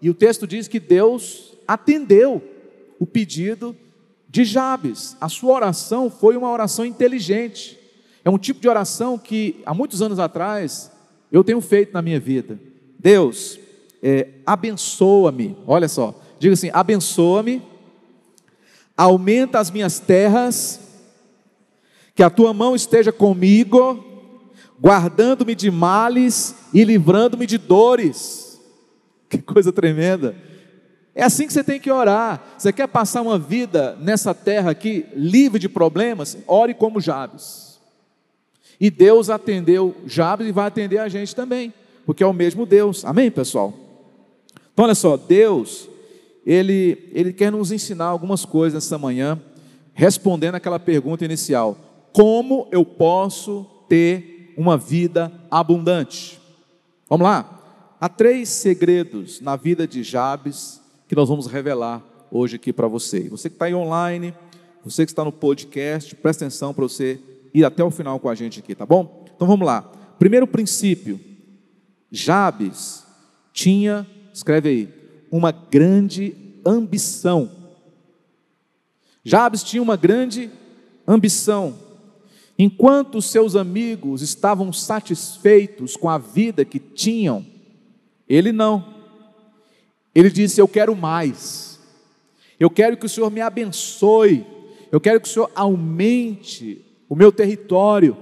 E 0.00 0.08
o 0.08 0.14
texto 0.14 0.46
diz 0.46 0.68
que 0.68 0.78
Deus 0.80 1.56
atendeu 1.66 2.42
o 2.98 3.06
pedido 3.06 3.76
de 4.28 4.44
Jabes. 4.44 5.16
A 5.20 5.28
sua 5.28 5.54
oração 5.54 6.10
foi 6.10 6.36
uma 6.36 6.50
oração 6.50 6.84
inteligente. 6.84 7.78
É 8.24 8.30
um 8.30 8.38
tipo 8.38 8.60
de 8.60 8.68
oração 8.68 9.18
que 9.18 9.60
há 9.64 9.72
muitos 9.72 10.02
anos 10.02 10.18
atrás 10.18 10.90
eu 11.30 11.44
tenho 11.44 11.60
feito 11.60 11.92
na 11.92 12.02
minha 12.02 12.20
vida. 12.20 12.58
Deus, 12.98 13.58
é, 14.02 14.28
abençoa-me. 14.44 15.56
Olha 15.66 15.88
só, 15.88 16.14
diga 16.38 16.54
assim: 16.54 16.70
abençoa-me, 16.72 17.62
aumenta 18.96 19.58
as 19.58 19.70
minhas 19.70 19.98
terras, 19.98 20.80
que 22.14 22.22
a 22.22 22.30
tua 22.30 22.52
mão 22.52 22.74
esteja 22.74 23.12
comigo, 23.12 24.04
guardando-me 24.80 25.54
de 25.54 25.70
males 25.70 26.54
e 26.72 26.84
livrando-me 26.84 27.46
de 27.46 27.58
dores. 27.58 28.47
Que 29.30 29.38
coisa 29.38 29.72
tremenda. 29.72 30.34
É 31.14 31.24
assim 31.24 31.46
que 31.46 31.52
você 31.52 31.64
tem 31.64 31.80
que 31.80 31.90
orar. 31.90 32.42
Você 32.56 32.72
quer 32.72 32.86
passar 32.86 33.22
uma 33.22 33.38
vida 33.38 33.96
nessa 34.00 34.32
terra 34.32 34.70
aqui, 34.70 35.04
livre 35.14 35.58
de 35.58 35.68
problemas? 35.68 36.38
Ore 36.46 36.72
como 36.72 37.00
Jabes. 37.00 37.78
E 38.80 38.90
Deus 38.90 39.28
atendeu 39.28 39.96
Jabes 40.06 40.46
e 40.46 40.52
vai 40.52 40.66
atender 40.66 40.98
a 40.98 41.08
gente 41.08 41.34
também, 41.34 41.74
porque 42.06 42.22
é 42.22 42.26
o 42.26 42.32
mesmo 42.32 42.64
Deus. 42.64 43.04
Amém, 43.04 43.30
pessoal? 43.30 43.74
Então, 44.72 44.84
olha 44.84 44.94
só, 44.94 45.16
Deus, 45.16 45.88
Ele, 46.46 47.10
Ele 47.12 47.32
quer 47.32 47.50
nos 47.50 47.72
ensinar 47.72 48.04
algumas 48.04 48.44
coisas 48.44 48.84
nessa 48.84 48.96
manhã, 48.96 49.40
respondendo 49.92 50.54
aquela 50.54 50.78
pergunta 50.78 51.24
inicial: 51.24 51.76
Como 52.12 52.68
eu 52.70 52.84
posso 52.84 53.66
ter 53.88 54.54
uma 54.56 54.76
vida 54.76 55.32
abundante? 55.50 56.38
Vamos 57.08 57.26
lá? 57.26 57.57
Há 58.00 58.08
três 58.08 58.48
segredos 58.48 59.40
na 59.40 59.56
vida 59.56 59.84
de 59.84 60.04
Jabes 60.04 60.80
que 61.08 61.16
nós 61.16 61.28
vamos 61.28 61.48
revelar 61.48 62.00
hoje 62.30 62.54
aqui 62.54 62.72
para 62.72 62.86
você. 62.86 63.28
Você 63.28 63.48
que 63.48 63.56
está 63.56 63.64
aí 63.64 63.74
online, 63.74 64.32
você 64.84 65.04
que 65.04 65.10
está 65.10 65.24
no 65.24 65.32
podcast, 65.32 66.14
presta 66.14 66.44
atenção 66.44 66.72
para 66.72 66.84
você 66.84 67.20
ir 67.52 67.64
até 67.64 67.82
o 67.82 67.90
final 67.90 68.20
com 68.20 68.28
a 68.28 68.36
gente 68.36 68.60
aqui, 68.60 68.72
tá 68.72 68.86
bom? 68.86 69.24
Então 69.34 69.48
vamos 69.48 69.66
lá. 69.66 69.82
Primeiro 70.16 70.46
princípio: 70.46 71.18
Jabes 72.08 73.04
tinha, 73.52 74.06
escreve 74.32 74.68
aí, 74.68 74.94
uma 75.28 75.50
grande 75.50 76.36
ambição. 76.64 77.50
Jabes 79.24 79.64
tinha 79.64 79.82
uma 79.82 79.96
grande 79.96 80.52
ambição. 81.04 81.76
Enquanto 82.56 83.20
seus 83.20 83.56
amigos 83.56 84.22
estavam 84.22 84.72
satisfeitos 84.72 85.96
com 85.96 86.08
a 86.08 86.16
vida 86.16 86.64
que 86.64 86.78
tinham, 86.78 87.44
ele 88.28 88.52
não. 88.52 88.94
Ele 90.14 90.30
disse: 90.30 90.60
Eu 90.60 90.68
quero 90.68 90.94
mais. 90.94 91.78
Eu 92.58 92.68
quero 92.68 92.96
que 92.96 93.06
o 93.06 93.08
Senhor 93.08 93.30
me 93.30 93.40
abençoe. 93.40 94.44
Eu 94.90 95.00
quero 95.00 95.20
que 95.20 95.28
o 95.28 95.30
Senhor 95.30 95.50
aumente 95.54 96.84
o 97.08 97.14
meu 97.14 97.30
território. 97.30 98.16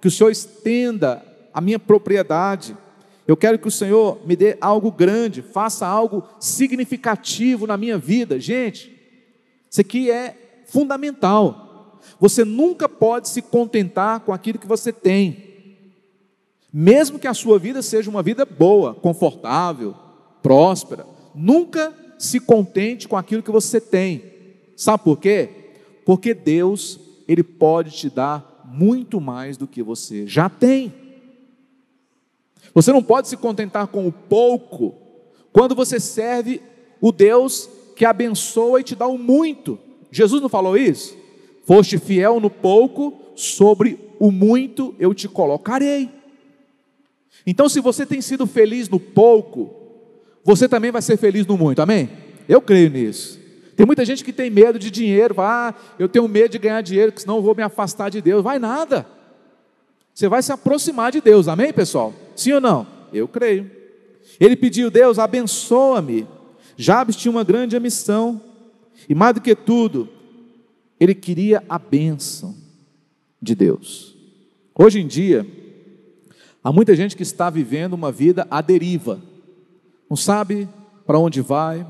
Que 0.00 0.08
o 0.08 0.10
Senhor 0.10 0.30
estenda 0.30 1.24
a 1.54 1.60
minha 1.60 1.78
propriedade. 1.78 2.76
Eu 3.26 3.36
quero 3.36 3.58
que 3.58 3.66
o 3.66 3.72
Senhor 3.72 4.20
me 4.24 4.36
dê 4.36 4.56
algo 4.60 4.90
grande, 4.90 5.42
faça 5.42 5.86
algo 5.86 6.22
significativo 6.38 7.66
na 7.66 7.76
minha 7.76 7.98
vida. 7.98 8.38
Gente, 8.38 8.92
isso 9.70 9.80
aqui 9.80 10.10
é 10.10 10.62
fundamental. 10.66 12.00
Você 12.20 12.44
nunca 12.44 12.88
pode 12.88 13.28
se 13.28 13.42
contentar 13.42 14.20
com 14.20 14.32
aquilo 14.32 14.58
que 14.58 14.66
você 14.66 14.92
tem. 14.92 15.45
Mesmo 16.78 17.18
que 17.18 17.26
a 17.26 17.32
sua 17.32 17.58
vida 17.58 17.80
seja 17.80 18.10
uma 18.10 18.22
vida 18.22 18.44
boa, 18.44 18.92
confortável, 18.92 19.94
próspera, 20.42 21.06
nunca 21.34 21.90
se 22.18 22.38
contente 22.38 23.08
com 23.08 23.16
aquilo 23.16 23.42
que 23.42 23.50
você 23.50 23.80
tem. 23.80 24.22
Sabe 24.76 25.02
por 25.02 25.18
quê? 25.18 25.48
Porque 26.04 26.34
Deus, 26.34 27.00
ele 27.26 27.42
pode 27.42 27.92
te 27.92 28.10
dar 28.10 28.62
muito 28.66 29.22
mais 29.22 29.56
do 29.56 29.66
que 29.66 29.82
você 29.82 30.26
já 30.26 30.50
tem. 30.50 30.92
Você 32.74 32.92
não 32.92 33.02
pode 33.02 33.28
se 33.28 33.38
contentar 33.38 33.86
com 33.86 34.06
o 34.06 34.12
pouco 34.12 34.96
quando 35.54 35.74
você 35.74 35.98
serve 35.98 36.60
o 37.00 37.10
Deus 37.10 37.70
que 37.96 38.04
abençoa 38.04 38.82
e 38.82 38.84
te 38.84 38.94
dá 38.94 39.06
o 39.06 39.16
muito. 39.16 39.78
Jesus 40.10 40.42
não 40.42 40.48
falou 40.50 40.76
isso? 40.76 41.16
Foste 41.64 41.96
fiel 41.96 42.38
no 42.38 42.50
pouco, 42.50 43.14
sobre 43.34 43.98
o 44.20 44.30
muito 44.30 44.94
eu 44.98 45.14
te 45.14 45.26
colocarei. 45.26 46.15
Então, 47.44 47.68
se 47.68 47.80
você 47.80 48.06
tem 48.06 48.20
sido 48.20 48.46
feliz 48.46 48.88
no 48.88 49.00
pouco, 49.00 49.74
você 50.44 50.68
também 50.68 50.92
vai 50.92 51.02
ser 51.02 51.16
feliz 51.16 51.46
no 51.46 51.58
muito, 51.58 51.80
amém? 51.82 52.08
Eu 52.48 52.60
creio 52.60 52.88
nisso. 52.88 53.40
Tem 53.74 53.84
muita 53.84 54.04
gente 54.04 54.24
que 54.24 54.32
tem 54.32 54.48
medo 54.48 54.78
de 54.78 54.90
dinheiro, 54.90 55.34
ah, 55.38 55.74
eu 55.98 56.08
tenho 56.08 56.26
medo 56.28 56.52
de 56.52 56.58
ganhar 56.58 56.80
dinheiro, 56.80 57.12
porque 57.12 57.22
senão 57.22 57.36
eu 57.36 57.42
vou 57.42 57.54
me 57.54 57.62
afastar 57.62 58.08
de 58.08 58.22
Deus. 58.22 58.42
Vai 58.42 58.58
nada. 58.58 59.06
Você 60.14 60.28
vai 60.28 60.42
se 60.42 60.50
aproximar 60.50 61.12
de 61.12 61.20
Deus, 61.20 61.46
amém, 61.46 61.72
pessoal? 61.72 62.14
Sim 62.34 62.52
ou 62.52 62.60
não? 62.60 62.86
Eu 63.12 63.28
creio. 63.28 63.70
Ele 64.40 64.56
pediu, 64.56 64.90
Deus, 64.90 65.18
abençoa-me. 65.18 66.26
Jabes 66.76 67.16
tinha 67.16 67.30
uma 67.30 67.44
grande 67.44 67.78
missão. 67.78 68.40
E 69.08 69.14
mais 69.14 69.34
do 69.34 69.40
que 69.42 69.54
tudo, 69.54 70.08
ele 70.98 71.14
queria 71.14 71.62
a 71.68 71.78
bênção 71.78 72.54
de 73.40 73.54
Deus. 73.54 74.16
Hoje 74.74 75.00
em 75.00 75.06
dia, 75.06 75.46
há 76.66 76.72
muita 76.72 76.96
gente 76.96 77.16
que 77.16 77.22
está 77.22 77.48
vivendo 77.48 77.92
uma 77.92 78.10
vida 78.10 78.44
à 78.50 78.60
deriva, 78.60 79.20
não 80.10 80.16
sabe 80.16 80.68
para 81.06 81.16
onde 81.16 81.40
vai, 81.40 81.86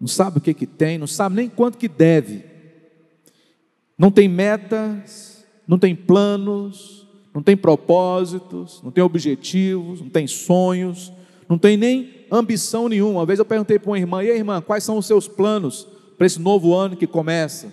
não 0.00 0.06
sabe 0.06 0.38
o 0.38 0.40
que, 0.40 0.54
que 0.54 0.64
tem, 0.64 0.96
não 0.96 1.08
sabe 1.08 1.34
nem 1.34 1.48
quanto 1.48 1.76
que 1.76 1.88
deve, 1.88 2.44
não 3.98 4.08
tem 4.08 4.28
metas, 4.28 5.44
não 5.66 5.76
tem 5.76 5.96
planos, 5.96 7.04
não 7.34 7.42
tem 7.42 7.56
propósitos, 7.56 8.80
não 8.80 8.92
tem 8.92 9.02
objetivos, 9.02 10.00
não 10.00 10.08
tem 10.08 10.24
sonhos, 10.28 11.12
não 11.48 11.58
tem 11.58 11.76
nem 11.76 12.26
ambição 12.30 12.88
nenhuma. 12.88 13.18
Uma 13.18 13.26
vez 13.26 13.40
eu 13.40 13.44
perguntei 13.44 13.76
para 13.76 13.90
uma 13.90 13.98
irmã: 13.98 14.22
e 14.22 14.30
aí, 14.30 14.36
irmã, 14.36 14.62
quais 14.62 14.84
são 14.84 14.98
os 14.98 15.06
seus 15.06 15.26
planos 15.26 15.84
para 16.16 16.28
esse 16.28 16.40
novo 16.40 16.76
ano 16.76 16.96
que 16.96 17.08
começa? 17.08 17.72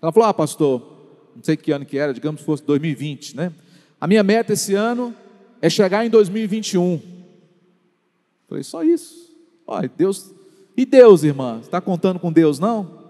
Ela 0.00 0.10
falou: 0.12 0.30
ah, 0.30 0.32
pastor, 0.32 0.80
não 1.36 1.44
sei 1.44 1.58
que 1.58 1.72
ano 1.72 1.84
que 1.84 1.98
era, 1.98 2.14
digamos 2.14 2.40
que 2.40 2.46
fosse 2.46 2.64
2020, 2.64 3.36
né? 3.36 3.52
A 4.00 4.06
minha 4.06 4.22
meta 4.22 4.54
esse 4.54 4.74
ano 4.74 5.14
é 5.62 5.70
chegar 5.70 6.04
em 6.04 6.10
2021. 6.10 7.00
Falei, 8.48 8.64
só 8.64 8.82
isso. 8.82 9.30
Olha, 9.66 9.90
Deus. 9.96 10.34
E 10.76 10.84
Deus, 10.84 11.22
irmã? 11.22 11.60
Está 11.62 11.80
contando 11.80 12.18
com 12.18 12.30
Deus, 12.32 12.58
não? 12.58 13.00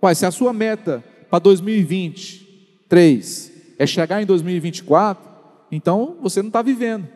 Pai, 0.00 0.16
se 0.16 0.26
a 0.26 0.32
sua 0.32 0.52
meta 0.52 1.04
para 1.30 1.38
2023 1.38 3.52
é 3.78 3.86
chegar 3.86 4.20
em 4.20 4.26
2024, 4.26 5.30
então 5.70 6.16
você 6.20 6.42
não 6.42 6.48
está 6.48 6.60
vivendo. 6.62 7.06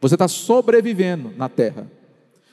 Você 0.00 0.16
está 0.16 0.26
sobrevivendo 0.26 1.30
na 1.36 1.48
terra. 1.48 1.88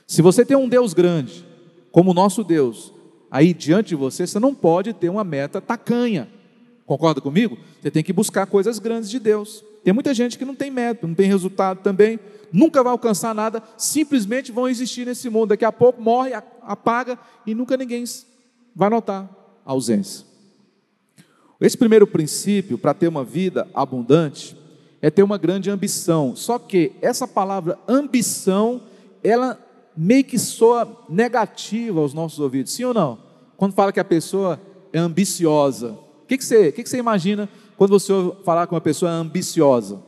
Se 0.06 0.22
você 0.22 0.46
tem 0.46 0.56
um 0.56 0.70
Deus 0.70 0.94
grande, 0.94 1.44
como 1.92 2.12
o 2.12 2.14
nosso 2.14 2.44
Deus, 2.44 2.94
aí 3.32 3.52
diante 3.54 3.90
de 3.90 3.96
você, 3.96 4.28
você 4.28 4.40
não 4.40 4.54
pode 4.54 4.94
ter 4.94 5.10
uma 5.10 5.24
meta 5.24 5.60
tacanha. 5.60 6.30
Concorda 6.86 7.22
comigo? 7.22 7.58
Você 7.82 7.90
tem 7.90 8.04
que 8.04 8.14
buscar 8.14 8.46
coisas 8.46 8.80
grandes 8.80 9.10
de 9.10 9.20
Deus. 9.20 9.64
Tem 9.84 9.94
muita 9.94 10.14
gente 10.14 10.38
que 10.38 10.46
não 10.46 10.56
tem 10.56 10.72
meta, 10.72 11.06
não 11.06 11.14
tem 11.14 11.28
resultado 11.28 11.82
também, 11.82 12.20
nunca 12.52 12.82
vai 12.84 12.92
alcançar 12.92 13.36
nada, 13.36 13.62
simplesmente 13.78 14.52
vão 14.52 14.68
existir 14.68 15.06
nesse 15.06 15.30
mundo. 15.30 15.50
Daqui 15.50 15.66
a 15.66 15.72
pouco 15.72 16.02
morre, 16.02 16.32
apaga 16.62 17.20
e 17.46 17.54
nunca 17.54 17.76
ninguém 17.76 18.04
vai 18.76 18.90
notar 18.90 19.30
a 19.66 19.72
ausência. 19.72 20.26
Esse 21.60 21.78
primeiro 21.78 22.06
princípio, 22.06 22.78
para 22.78 22.94
ter 22.94 23.08
uma 23.08 23.24
vida 23.24 23.68
abundante, 23.74 24.58
é 25.02 25.10
ter 25.10 25.24
uma 25.24 25.38
grande 25.38 25.70
ambição. 25.70 26.36
Só 26.36 26.58
que 26.58 26.94
essa 27.02 27.28
palavra 27.28 27.78
ambição, 27.88 28.82
ela 29.24 29.60
meio 29.96 30.24
que 30.24 30.40
soa 30.40 31.06
negativa 31.10 32.00
aos 32.00 32.14
nossos 32.14 32.40
ouvidos, 32.40 32.72
sim 32.74 32.84
ou 32.84 32.94
não? 32.94 33.18
Quando 33.56 33.74
fala 33.74 33.92
que 33.92 34.00
a 34.00 34.06
pessoa 34.06 34.60
é 34.92 35.00
ambiciosa, 35.00 35.98
o 36.24 36.26
que, 36.26 36.38
que, 36.38 36.46
você, 36.46 36.72
que, 36.72 36.84
que 36.84 36.90
você 36.90 36.98
imagina 36.98 37.50
quando 37.78 37.92
você 37.92 38.12
ouve 38.12 38.44
falar 38.44 38.66
que 38.66 38.74
uma 38.74 38.82
pessoa 38.82 39.12
ambiciosa? 39.12 40.02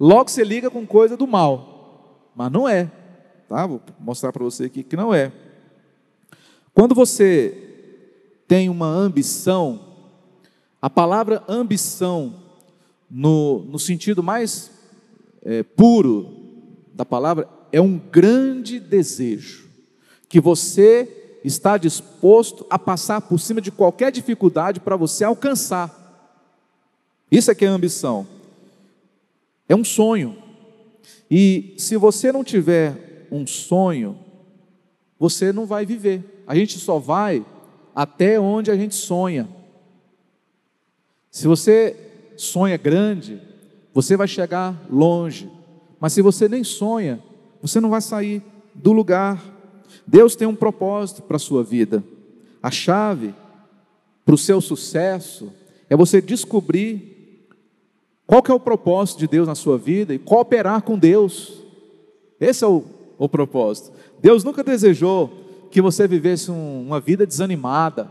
Logo 0.00 0.30
você 0.30 0.42
liga 0.42 0.70
com 0.70 0.86
coisa 0.86 1.16
do 1.16 1.26
mal, 1.26 2.30
mas 2.34 2.50
não 2.50 2.68
é, 2.68 2.90
tá? 3.48 3.66
Vou 3.66 3.80
mostrar 4.00 4.32
para 4.32 4.44
você 4.44 4.64
aqui 4.64 4.82
que 4.82 4.96
não 4.96 5.12
é. 5.12 5.32
Quando 6.74 6.94
você 6.94 7.62
tem 8.48 8.68
uma 8.68 8.86
ambição, 8.86 9.80
a 10.80 10.88
palavra 10.88 11.42
ambição, 11.48 12.34
no, 13.10 13.60
no 13.64 13.78
sentido 13.78 14.22
mais 14.22 14.70
é, 15.42 15.62
puro 15.62 16.34
da 16.94 17.04
palavra, 17.04 17.48
é 17.70 17.80
um 17.80 17.98
grande 17.98 18.80
desejo 18.80 19.68
que 20.28 20.40
você 20.40 21.25
está 21.46 21.78
disposto 21.78 22.66
a 22.68 22.76
passar 22.76 23.20
por 23.20 23.38
cima 23.38 23.60
de 23.60 23.70
qualquer 23.70 24.10
dificuldade 24.10 24.80
para 24.80 24.96
você 24.96 25.22
alcançar. 25.22 26.04
Isso 27.30 27.50
é 27.50 27.54
que 27.54 27.64
é 27.64 27.68
ambição. 27.68 28.26
É 29.68 29.76
um 29.76 29.84
sonho. 29.84 30.36
E 31.30 31.74
se 31.78 31.96
você 31.96 32.32
não 32.32 32.42
tiver 32.42 33.28
um 33.30 33.46
sonho, 33.46 34.18
você 35.18 35.52
não 35.52 35.66
vai 35.66 35.86
viver. 35.86 36.42
A 36.48 36.54
gente 36.54 36.78
só 36.78 36.98
vai 36.98 37.44
até 37.94 38.40
onde 38.40 38.70
a 38.70 38.76
gente 38.76 38.96
sonha. 38.96 39.48
Se 41.30 41.46
você 41.46 41.96
sonha 42.36 42.76
grande, 42.76 43.40
você 43.94 44.16
vai 44.16 44.26
chegar 44.26 44.74
longe. 44.90 45.50
Mas 46.00 46.12
se 46.12 46.22
você 46.22 46.48
nem 46.48 46.64
sonha, 46.64 47.22
você 47.62 47.80
não 47.80 47.90
vai 47.90 48.00
sair 48.00 48.42
do 48.74 48.92
lugar. 48.92 49.55
Deus 50.06 50.36
tem 50.36 50.46
um 50.46 50.54
propósito 50.54 51.22
para 51.22 51.36
a 51.36 51.40
sua 51.40 51.62
vida. 51.62 52.02
A 52.62 52.70
chave 52.70 53.34
para 54.24 54.34
o 54.34 54.38
seu 54.38 54.60
sucesso 54.60 55.52
é 55.88 55.96
você 55.96 56.20
descobrir 56.20 57.46
qual 58.26 58.42
que 58.42 58.50
é 58.50 58.54
o 58.54 58.60
propósito 58.60 59.20
de 59.20 59.28
Deus 59.28 59.46
na 59.46 59.54
sua 59.54 59.78
vida 59.78 60.12
e 60.12 60.18
cooperar 60.18 60.82
com 60.82 60.98
Deus. 60.98 61.62
Esse 62.40 62.64
é 62.64 62.66
o, 62.66 62.84
o 63.16 63.28
propósito. 63.28 63.92
Deus 64.20 64.42
nunca 64.42 64.64
desejou 64.64 65.30
que 65.70 65.80
você 65.80 66.08
vivesse 66.08 66.50
um, 66.50 66.82
uma 66.82 66.98
vida 66.98 67.26
desanimada, 67.26 68.10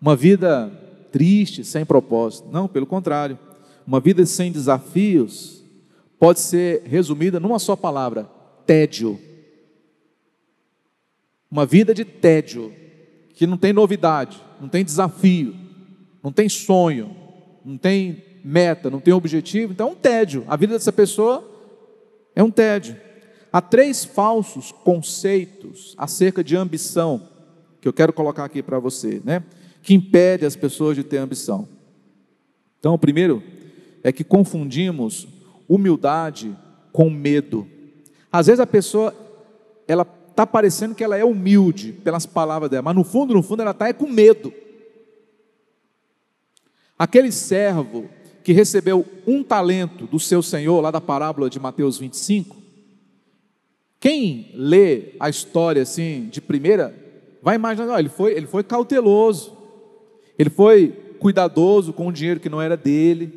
uma 0.00 0.16
vida 0.16 0.72
triste, 1.12 1.64
sem 1.64 1.84
propósito. 1.84 2.48
Não, 2.50 2.66
pelo 2.66 2.86
contrário. 2.86 3.38
Uma 3.86 4.00
vida 4.00 4.24
sem 4.26 4.52
desafios 4.52 5.62
pode 6.18 6.40
ser 6.40 6.82
resumida 6.84 7.40
numa 7.40 7.58
só 7.58 7.76
palavra: 7.76 8.28
tédio. 8.66 9.18
Uma 11.50 11.66
vida 11.66 11.92
de 11.92 12.04
tédio, 12.04 12.72
que 13.34 13.46
não 13.46 13.56
tem 13.56 13.72
novidade, 13.72 14.40
não 14.60 14.68
tem 14.68 14.84
desafio, 14.84 15.54
não 16.22 16.30
tem 16.30 16.48
sonho, 16.48 17.16
não 17.64 17.76
tem 17.76 18.22
meta, 18.44 18.88
não 18.88 19.00
tem 19.00 19.12
objetivo, 19.12 19.72
então 19.72 19.88
é 19.88 19.92
um 19.92 19.96
tédio. 19.96 20.44
A 20.46 20.56
vida 20.56 20.74
dessa 20.74 20.92
pessoa 20.92 21.44
é 22.34 22.42
um 22.42 22.50
tédio. 22.50 22.96
Há 23.52 23.60
três 23.60 24.04
falsos 24.04 24.70
conceitos 24.70 25.94
acerca 25.98 26.44
de 26.44 26.56
ambição 26.56 27.28
que 27.80 27.88
eu 27.88 27.92
quero 27.92 28.12
colocar 28.12 28.44
aqui 28.44 28.62
para 28.62 28.78
você, 28.78 29.20
né? 29.24 29.42
Que 29.82 29.94
impede 29.94 30.44
as 30.44 30.54
pessoas 30.54 30.94
de 30.94 31.02
ter 31.02 31.16
ambição. 31.16 31.66
Então, 32.78 32.94
o 32.94 32.98
primeiro 32.98 33.42
é 34.02 34.12
que 34.12 34.22
confundimos 34.22 35.26
humildade 35.68 36.56
com 36.92 37.10
medo. 37.10 37.66
Às 38.30 38.46
vezes 38.46 38.60
a 38.60 38.66
pessoa 38.66 39.14
ela 39.88 40.04
está 40.40 40.46
parecendo 40.46 40.94
que 40.94 41.04
ela 41.04 41.18
é 41.18 41.24
humilde 41.24 41.92
pelas 41.92 42.24
palavras 42.24 42.70
dela, 42.70 42.82
mas 42.82 42.96
no 42.96 43.04
fundo, 43.04 43.34
no 43.34 43.42
fundo, 43.42 43.60
ela 43.60 43.72
está 43.72 43.88
é 43.88 43.92
com 43.92 44.06
medo. 44.06 44.52
Aquele 46.98 47.30
servo 47.30 48.08
que 48.42 48.52
recebeu 48.52 49.06
um 49.26 49.42
talento 49.42 50.06
do 50.06 50.18
seu 50.18 50.42
senhor, 50.42 50.80
lá 50.80 50.90
da 50.90 51.00
parábola 51.00 51.50
de 51.50 51.60
Mateus 51.60 51.98
25, 51.98 52.56
quem 53.98 54.50
lê 54.54 55.14
a 55.20 55.28
história 55.28 55.82
assim 55.82 56.28
de 56.30 56.40
primeira, 56.40 56.94
vai 57.42 57.56
imaginar, 57.56 57.98
ele 57.98 58.08
foi, 58.08 58.32
ele 58.32 58.46
foi 58.46 58.64
cauteloso, 58.64 59.54
ele 60.38 60.48
foi 60.48 60.88
cuidadoso 61.18 61.92
com 61.92 62.06
o 62.06 62.12
dinheiro 62.12 62.40
que 62.40 62.48
não 62.48 62.62
era 62.62 62.78
dele, 62.78 63.30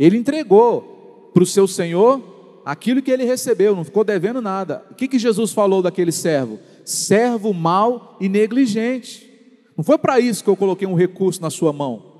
ele 0.00 0.16
entregou 0.16 1.30
para 1.32 1.44
o 1.44 1.46
seu 1.46 1.68
senhor 1.68 2.20
aquilo 2.64 3.02
que 3.02 3.10
ele 3.10 3.24
recebeu, 3.24 3.74
não 3.74 3.84
ficou 3.84 4.04
devendo 4.04 4.40
nada. 4.40 4.84
O 4.90 4.94
que, 4.94 5.08
que 5.08 5.18
Jesus 5.18 5.52
falou 5.52 5.82
daquele 5.82 6.12
servo? 6.12 6.58
Servo 6.84 7.52
mau 7.52 8.16
e 8.20 8.28
negligente. 8.28 9.30
Não 9.76 9.84
foi 9.84 9.98
para 9.98 10.20
isso 10.20 10.44
que 10.44 10.50
eu 10.50 10.56
coloquei 10.56 10.86
um 10.86 10.94
recurso 10.94 11.40
na 11.40 11.50
sua 11.50 11.72
mão. 11.72 12.12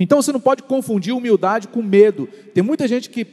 Então 0.00 0.20
você 0.20 0.32
não 0.32 0.40
pode 0.40 0.62
confundir 0.62 1.14
humildade 1.14 1.68
com 1.68 1.82
medo. 1.82 2.28
Tem 2.54 2.62
muita 2.62 2.88
gente 2.88 3.10
que 3.10 3.24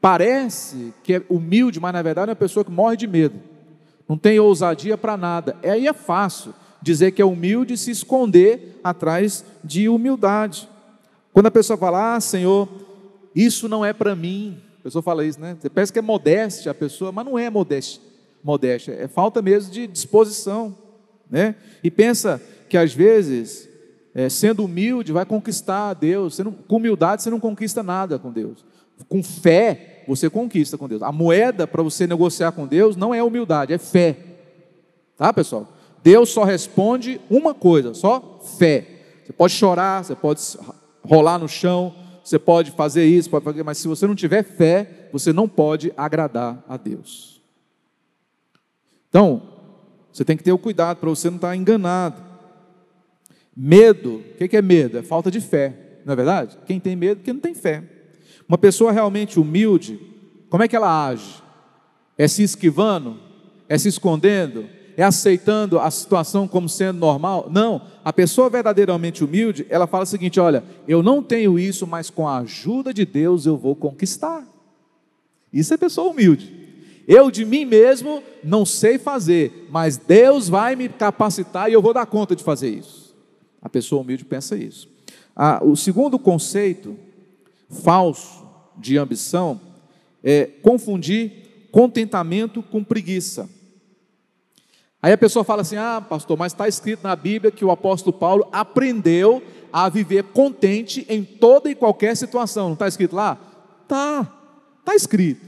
parece 0.00 0.92
que 1.02 1.14
é 1.14 1.22
humilde, 1.28 1.80
mas 1.80 1.92
na 1.92 2.02
verdade 2.02 2.30
é 2.30 2.32
uma 2.32 2.36
pessoa 2.36 2.64
que 2.64 2.70
morre 2.70 2.96
de 2.96 3.06
medo. 3.06 3.40
Não 4.08 4.16
tem 4.16 4.38
ousadia 4.38 4.96
para 4.96 5.16
nada. 5.16 5.56
Aí 5.62 5.86
é 5.86 5.92
fácil 5.92 6.54
dizer 6.80 7.10
que 7.12 7.20
é 7.20 7.24
humilde 7.24 7.74
e 7.74 7.78
se 7.78 7.90
esconder 7.90 8.80
atrás 8.84 9.44
de 9.64 9.88
humildade. 9.88 10.68
Quando 11.32 11.46
a 11.46 11.50
pessoa 11.50 11.76
fala, 11.76 12.14
ah, 12.14 12.20
Senhor, 12.20 12.68
isso 13.34 13.68
não 13.68 13.84
é 13.84 13.92
para 13.92 14.14
mim. 14.14 14.62
Pessoa 14.86 15.02
fala 15.02 15.24
isso, 15.24 15.40
né? 15.40 15.56
Você 15.60 15.68
pensa 15.68 15.92
que 15.92 15.98
é 15.98 16.02
modéstia 16.02 16.70
a 16.70 16.74
pessoa, 16.74 17.10
mas 17.10 17.24
não 17.24 17.36
é 17.36 17.50
modéstia. 17.50 18.00
Modéstia, 18.40 18.92
é 18.92 19.08
falta 19.08 19.42
mesmo 19.42 19.72
de 19.72 19.84
disposição, 19.84 20.78
né? 21.28 21.56
E 21.82 21.90
pensa 21.90 22.40
que 22.68 22.78
às 22.78 22.94
vezes, 22.94 23.68
é, 24.14 24.28
sendo 24.28 24.64
humilde, 24.64 25.10
vai 25.10 25.26
conquistar 25.26 25.90
a 25.90 25.92
Deus. 25.92 26.38
Não, 26.38 26.52
com 26.52 26.76
humildade 26.76 27.24
você 27.24 27.30
não 27.30 27.40
conquista 27.40 27.82
nada 27.82 28.16
com 28.16 28.30
Deus. 28.30 28.64
Com 29.08 29.24
fé, 29.24 30.04
você 30.06 30.30
conquista 30.30 30.78
com 30.78 30.86
Deus. 30.86 31.02
A 31.02 31.10
moeda 31.10 31.66
para 31.66 31.82
você 31.82 32.06
negociar 32.06 32.52
com 32.52 32.64
Deus 32.64 32.94
não 32.94 33.12
é 33.12 33.20
humildade, 33.20 33.72
é 33.72 33.78
fé. 33.78 34.16
Tá, 35.16 35.32
pessoal? 35.32 35.66
Deus 36.00 36.28
só 36.28 36.44
responde 36.44 37.20
uma 37.28 37.52
coisa, 37.52 37.92
só 37.92 38.38
fé. 38.56 38.86
Você 39.24 39.32
pode 39.32 39.52
chorar, 39.52 40.04
você 40.04 40.14
pode 40.14 40.40
rolar 41.02 41.40
no 41.40 41.48
chão, 41.48 41.92
você 42.26 42.40
pode 42.40 42.72
fazer 42.72 43.04
isso, 43.04 43.30
pode 43.30 43.44
fazer, 43.44 43.62
mas 43.62 43.78
se 43.78 43.86
você 43.86 44.04
não 44.04 44.16
tiver 44.16 44.42
fé, 44.42 45.08
você 45.12 45.32
não 45.32 45.48
pode 45.48 45.92
agradar 45.96 46.60
a 46.68 46.76
Deus. 46.76 47.40
Então, 49.08 49.40
você 50.12 50.24
tem 50.24 50.36
que 50.36 50.42
ter 50.42 50.50
o 50.50 50.58
cuidado 50.58 50.96
para 50.96 51.08
você 51.08 51.30
não 51.30 51.36
estar 51.36 51.54
enganado. 51.54 52.20
Medo, 53.56 54.24
o 54.34 54.48
que 54.48 54.56
é 54.56 54.60
medo? 54.60 54.98
É 54.98 55.02
falta 55.02 55.30
de 55.30 55.40
fé, 55.40 56.00
não 56.04 56.14
é 56.14 56.16
verdade? 56.16 56.58
Quem 56.66 56.80
tem 56.80 56.96
medo, 56.96 57.22
quem 57.22 57.32
não 57.32 57.40
tem 57.40 57.54
fé. 57.54 57.84
Uma 58.48 58.58
pessoa 58.58 58.90
realmente 58.90 59.38
humilde, 59.38 59.96
como 60.50 60.64
é 60.64 60.68
que 60.68 60.74
ela 60.74 61.06
age? 61.06 61.40
É 62.18 62.26
se 62.26 62.42
esquivando? 62.42 63.20
É 63.68 63.78
se 63.78 63.86
escondendo? 63.86 64.68
É 64.96 65.04
aceitando 65.04 65.78
a 65.78 65.88
situação 65.92 66.48
como 66.48 66.68
sendo 66.68 66.98
normal? 66.98 67.46
Não. 67.52 67.82
A 68.06 68.12
pessoa 68.12 68.48
verdadeiramente 68.48 69.24
humilde, 69.24 69.66
ela 69.68 69.84
fala 69.84 70.04
o 70.04 70.06
seguinte: 70.06 70.38
olha, 70.38 70.62
eu 70.86 71.02
não 71.02 71.20
tenho 71.20 71.58
isso, 71.58 71.88
mas 71.88 72.08
com 72.08 72.28
a 72.28 72.38
ajuda 72.38 72.94
de 72.94 73.04
Deus 73.04 73.46
eu 73.46 73.56
vou 73.56 73.74
conquistar. 73.74 74.46
Isso 75.52 75.74
é 75.74 75.76
pessoa 75.76 76.12
humilde. 76.12 76.54
Eu 77.08 77.32
de 77.32 77.44
mim 77.44 77.64
mesmo 77.64 78.22
não 78.44 78.64
sei 78.64 78.96
fazer, 78.96 79.66
mas 79.72 79.96
Deus 79.96 80.48
vai 80.48 80.76
me 80.76 80.88
capacitar 80.88 81.68
e 81.68 81.72
eu 81.72 81.82
vou 81.82 81.92
dar 81.92 82.06
conta 82.06 82.36
de 82.36 82.44
fazer 82.44 82.70
isso. 82.70 83.12
A 83.60 83.68
pessoa 83.68 84.02
humilde 84.02 84.24
pensa 84.24 84.56
isso. 84.56 84.88
Ah, 85.34 85.60
o 85.64 85.74
segundo 85.74 86.16
conceito 86.16 86.96
falso 87.68 88.46
de 88.76 88.96
ambição 88.98 89.60
é 90.22 90.46
confundir 90.62 91.68
contentamento 91.72 92.62
com 92.62 92.84
preguiça. 92.84 93.50
Aí 95.06 95.12
a 95.12 95.16
pessoa 95.16 95.44
fala 95.44 95.62
assim: 95.62 95.76
ah, 95.76 96.00
pastor, 96.00 96.36
mas 96.36 96.52
está 96.52 96.66
escrito 96.66 97.04
na 97.04 97.14
Bíblia 97.14 97.52
que 97.52 97.64
o 97.64 97.70
apóstolo 97.70 98.12
Paulo 98.12 98.48
aprendeu 98.50 99.40
a 99.72 99.88
viver 99.88 100.24
contente 100.24 101.06
em 101.08 101.22
toda 101.22 101.70
e 101.70 101.76
qualquer 101.76 102.16
situação. 102.16 102.66
Não 102.66 102.72
está 102.72 102.88
escrito 102.88 103.14
lá? 103.14 103.38
Tá, 103.86 104.28
está 104.80 104.96
escrito. 104.96 105.46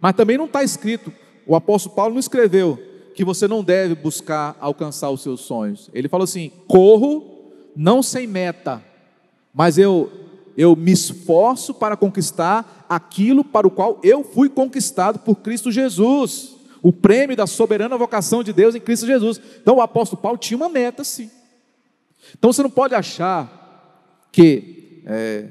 Mas 0.00 0.14
também 0.14 0.38
não 0.38 0.44
está 0.44 0.62
escrito. 0.62 1.12
O 1.44 1.56
apóstolo 1.56 1.96
Paulo 1.96 2.12
não 2.12 2.20
escreveu 2.20 2.78
que 3.12 3.24
você 3.24 3.48
não 3.48 3.64
deve 3.64 3.96
buscar 3.96 4.56
alcançar 4.60 5.10
os 5.10 5.22
seus 5.22 5.40
sonhos. 5.40 5.90
Ele 5.92 6.08
falou 6.08 6.22
assim: 6.22 6.52
corro, 6.68 7.50
não 7.74 8.04
sem 8.04 8.28
meta, 8.28 8.80
mas 9.52 9.76
eu 9.76 10.08
eu 10.56 10.76
me 10.76 10.92
esforço 10.92 11.74
para 11.74 11.96
conquistar 11.96 12.86
aquilo 12.88 13.42
para 13.42 13.66
o 13.66 13.72
qual 13.72 13.98
eu 14.04 14.22
fui 14.22 14.48
conquistado 14.48 15.18
por 15.18 15.34
Cristo 15.34 15.72
Jesus. 15.72 16.59
O 16.82 16.92
prêmio 16.92 17.36
da 17.36 17.46
soberana 17.46 17.96
vocação 17.96 18.42
de 18.42 18.52
Deus 18.52 18.74
em 18.74 18.80
Cristo 18.80 19.06
Jesus. 19.06 19.40
Então 19.60 19.76
o 19.76 19.80
apóstolo 19.80 20.20
Paulo 20.20 20.38
tinha 20.38 20.56
uma 20.56 20.68
meta, 20.68 21.04
sim. 21.04 21.30
Então 22.38 22.52
você 22.52 22.62
não 22.62 22.70
pode 22.70 22.94
achar 22.94 24.28
que 24.32 25.02
é, 25.06 25.48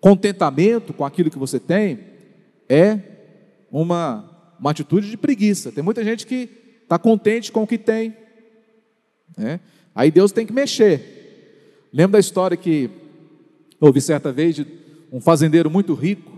contentamento 0.00 0.92
com 0.92 1.04
aquilo 1.04 1.30
que 1.30 1.38
você 1.38 1.58
tem 1.58 2.00
é 2.68 2.98
uma, 3.70 4.54
uma 4.58 4.70
atitude 4.70 5.10
de 5.10 5.16
preguiça. 5.16 5.72
Tem 5.72 5.82
muita 5.82 6.04
gente 6.04 6.26
que 6.26 6.48
está 6.82 6.98
contente 6.98 7.52
com 7.52 7.62
o 7.62 7.66
que 7.66 7.78
tem. 7.78 8.16
Né? 9.36 9.60
Aí 9.94 10.10
Deus 10.10 10.32
tem 10.32 10.46
que 10.46 10.52
mexer. 10.52 11.88
Lembra 11.92 12.12
da 12.12 12.20
história 12.20 12.56
que 12.56 12.90
Ouvi 13.80 14.00
certa 14.00 14.32
vez 14.32 14.54
de 14.54 14.66
um 15.12 15.20
fazendeiro 15.20 15.70
muito 15.70 15.94
rico, 15.94 16.32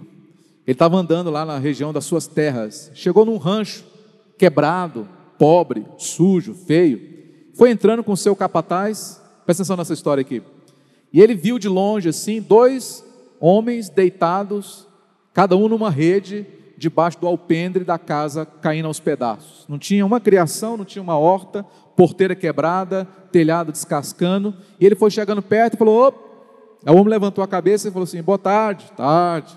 ele 0.66 0.74
estava 0.74 0.96
andando 0.96 1.30
lá 1.30 1.44
na 1.44 1.58
região 1.58 1.92
das 1.92 2.04
suas 2.04 2.26
terras, 2.26 2.90
chegou 2.92 3.24
num 3.24 3.36
rancho 3.36 3.84
quebrado, 4.38 5.08
pobre, 5.38 5.86
sujo, 5.98 6.54
feio, 6.54 7.00
foi 7.54 7.70
entrando 7.70 8.04
com 8.04 8.14
seu 8.14 8.36
capataz, 8.36 9.20
presta 9.44 9.62
atenção 9.62 9.76
nessa 9.76 9.94
história 9.94 10.20
aqui, 10.20 10.42
e 11.12 11.20
ele 11.20 11.34
viu 11.34 11.58
de 11.58 11.68
longe 11.68 12.08
assim, 12.08 12.40
dois 12.40 13.04
homens 13.40 13.88
deitados, 13.88 14.86
cada 15.32 15.56
um 15.56 15.68
numa 15.68 15.90
rede, 15.90 16.46
debaixo 16.76 17.18
do 17.18 17.26
alpendre 17.26 17.84
da 17.84 17.98
casa 17.98 18.44
caindo 18.44 18.86
aos 18.86 19.00
pedaços. 19.00 19.64
Não 19.68 19.78
tinha 19.78 20.04
uma 20.04 20.20
criação, 20.20 20.76
não 20.76 20.84
tinha 20.84 21.02
uma 21.02 21.18
horta, 21.18 21.64
porteira 21.96 22.34
quebrada, 22.34 23.06
telhado 23.32 23.72
descascando. 23.72 24.54
E 24.78 24.84
ele 24.84 24.94
foi 24.94 25.10
chegando 25.10 25.40
perto 25.40 25.74
e 25.74 25.78
falou: 25.78 26.78
Aí 26.84 26.94
o 26.94 26.98
homem 26.98 27.10
levantou 27.10 27.42
a 27.42 27.48
cabeça 27.48 27.88
e 27.88 27.90
falou 27.90 28.04
assim: 28.04 28.22
Boa 28.22 28.38
tarde, 28.38 28.90
tarde. 28.96 29.56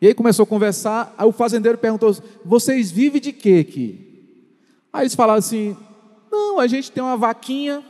E 0.00 0.06
aí 0.06 0.14
começou 0.14 0.44
a 0.44 0.46
conversar. 0.46 1.14
Aí 1.18 1.26
o 1.26 1.32
fazendeiro 1.32 1.78
perguntou: 1.78 2.16
Vocês 2.44 2.90
vivem 2.90 3.20
de 3.20 3.32
quê 3.32 3.64
aqui? 3.68 4.08
Aí 4.92 5.02
eles 5.02 5.14
falaram 5.14 5.38
assim: 5.38 5.76
Não, 6.30 6.58
a 6.58 6.66
gente 6.66 6.90
tem 6.92 7.02
uma 7.02 7.16
vaquinha 7.16 7.82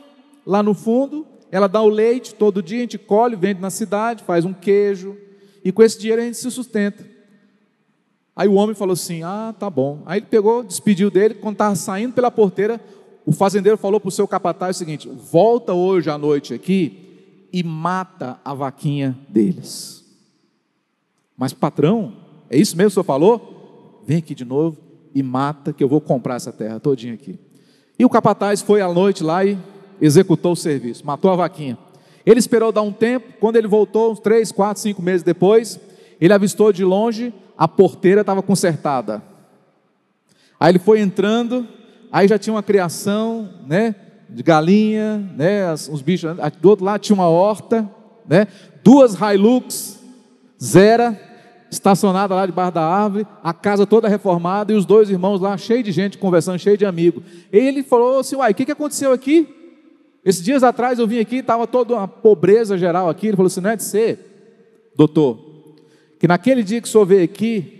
lá 0.45 0.63
no 0.63 0.73
fundo. 0.73 1.25
Ela 1.51 1.67
dá 1.67 1.81
o 1.81 1.89
leite 1.89 2.35
todo 2.35 2.61
dia, 2.61 2.77
a 2.77 2.81
gente 2.81 2.97
colhe, 2.97 3.35
vende 3.35 3.59
na 3.59 3.69
cidade, 3.69 4.23
faz 4.23 4.45
um 4.45 4.53
queijo. 4.53 5.17
E 5.63 5.71
com 5.71 5.81
esse 5.83 5.99
dinheiro 5.99 6.21
a 6.21 6.25
gente 6.25 6.37
se 6.37 6.49
sustenta. 6.51 7.05
Aí 8.35 8.47
o 8.47 8.53
homem 8.53 8.75
falou 8.75 8.93
assim: 8.93 9.21
Ah, 9.23 9.53
tá 9.57 9.69
bom. 9.69 10.01
Aí 10.05 10.19
ele 10.19 10.27
pegou, 10.27 10.63
despediu 10.63 11.11
dele. 11.11 11.35
Quando 11.35 11.55
estava 11.55 11.75
saindo 11.75 12.13
pela 12.13 12.31
porteira, 12.31 12.79
o 13.25 13.31
fazendeiro 13.31 13.77
falou 13.77 13.99
para 13.99 14.07
o 14.07 14.11
seu 14.11 14.27
capataz 14.27 14.75
o 14.75 14.79
seguinte: 14.79 15.09
Volta 15.09 15.73
hoje 15.73 16.09
à 16.09 16.17
noite 16.17 16.53
aqui 16.53 17.49
e 17.51 17.63
mata 17.63 18.39
a 18.43 18.53
vaquinha 18.53 19.17
deles. 19.27 19.98
Mas 21.39 21.53
patrão, 21.53 22.13
é 22.49 22.57
isso 22.57 22.75
mesmo 22.75 22.89
que 22.89 22.91
o 22.91 22.93
senhor 22.95 23.03
falou? 23.05 24.03
Vem 24.05 24.17
aqui 24.17 24.35
de 24.35 24.43
novo 24.43 24.77
e 25.15 25.23
mata 25.23 25.71
que 25.71 25.81
eu 25.81 25.87
vou 25.87 26.01
comprar 26.01 26.35
essa 26.35 26.51
terra 26.51 26.81
todinha 26.81 27.13
aqui. 27.13 27.39
E 27.97 28.03
o 28.03 28.09
capataz 28.09 28.61
foi 28.61 28.81
à 28.81 28.93
noite 28.93 29.23
lá 29.23 29.45
e 29.45 29.57
executou 30.01 30.51
o 30.51 30.55
serviço, 30.55 31.05
matou 31.05 31.31
a 31.31 31.37
vaquinha. 31.37 31.77
Ele 32.25 32.39
esperou 32.39 32.73
dar 32.73 32.81
um 32.81 32.91
tempo, 32.91 33.33
quando 33.39 33.55
ele 33.55 33.67
voltou, 33.67 34.11
uns 34.11 34.19
três, 34.19 34.51
quatro, 34.51 34.83
cinco 34.83 35.01
meses 35.01 35.23
depois, 35.23 35.79
ele 36.19 36.33
avistou 36.33 36.73
de 36.73 36.83
longe, 36.83 37.33
a 37.57 37.67
porteira 37.67 38.21
estava 38.21 38.41
consertada. 38.41 39.23
Aí 40.59 40.71
ele 40.71 40.79
foi 40.79 40.99
entrando, 40.99 41.65
aí 42.11 42.27
já 42.27 42.37
tinha 42.37 42.53
uma 42.53 42.63
criação, 42.63 43.49
né? 43.65 43.95
de 44.29 44.43
galinha, 44.43 45.17
né, 45.35 45.73
os 45.73 46.01
bichos, 46.01 46.35
do 46.61 46.69
outro 46.69 46.85
lado 46.85 47.01
tinha 47.01 47.15
uma 47.15 47.27
horta, 47.27 47.89
né, 48.27 48.47
duas 48.83 49.15
Hilux, 49.15 49.99
zera, 50.61 51.19
estacionada 51.69 52.33
lá 52.33 52.45
debaixo 52.45 52.73
da 52.73 52.83
árvore, 52.83 53.27
a 53.43 53.53
casa 53.53 53.85
toda 53.85 54.07
reformada 54.07 54.73
e 54.73 54.75
os 54.75 54.85
dois 54.85 55.09
irmãos 55.09 55.39
lá, 55.39 55.57
cheio 55.57 55.83
de 55.83 55.91
gente 55.91 56.17
conversando, 56.17 56.59
cheio 56.59 56.77
de 56.77 56.85
amigos. 56.85 57.23
Ele 57.51 57.83
falou 57.83 58.19
assim: 58.19 58.35
Uai, 58.35 58.51
o 58.51 58.55
que, 58.55 58.65
que 58.65 58.71
aconteceu 58.71 59.11
aqui? 59.11 59.47
Esses 60.23 60.43
dias 60.43 60.63
atrás 60.63 60.99
eu 60.99 61.07
vim 61.07 61.19
aqui, 61.19 61.37
estava 61.37 61.65
toda 61.65 61.93
uma 61.95 62.07
pobreza 62.07 62.77
geral 62.77 63.09
aqui. 63.09 63.27
Ele 63.27 63.37
falou 63.37 63.47
assim: 63.47 63.61
Não 63.61 63.69
é 63.69 63.75
de 63.75 63.83
ser, 63.83 64.91
doutor, 64.95 65.39
que 66.19 66.27
naquele 66.27 66.63
dia 66.63 66.81
que 66.81 66.87
o 66.87 66.91
senhor 66.91 67.05
veio 67.05 67.23
aqui, 67.23 67.79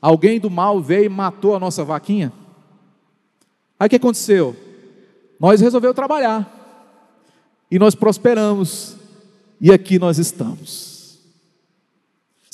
alguém 0.00 0.40
do 0.40 0.50
mal 0.50 0.80
veio 0.80 1.04
e 1.04 1.08
matou 1.08 1.54
a 1.54 1.60
nossa 1.60 1.84
vaquinha. 1.84 2.32
Aí 3.78 3.86
o 3.86 3.90
que 3.90 3.96
aconteceu? 3.96 4.56
Nós 5.38 5.60
resolvemos 5.60 5.94
trabalhar. 5.94 6.52
E 7.70 7.78
nós 7.78 7.94
prosperamos. 7.94 8.96
E 9.60 9.72
aqui 9.72 9.98
nós 9.98 10.18
estamos. 10.18 10.95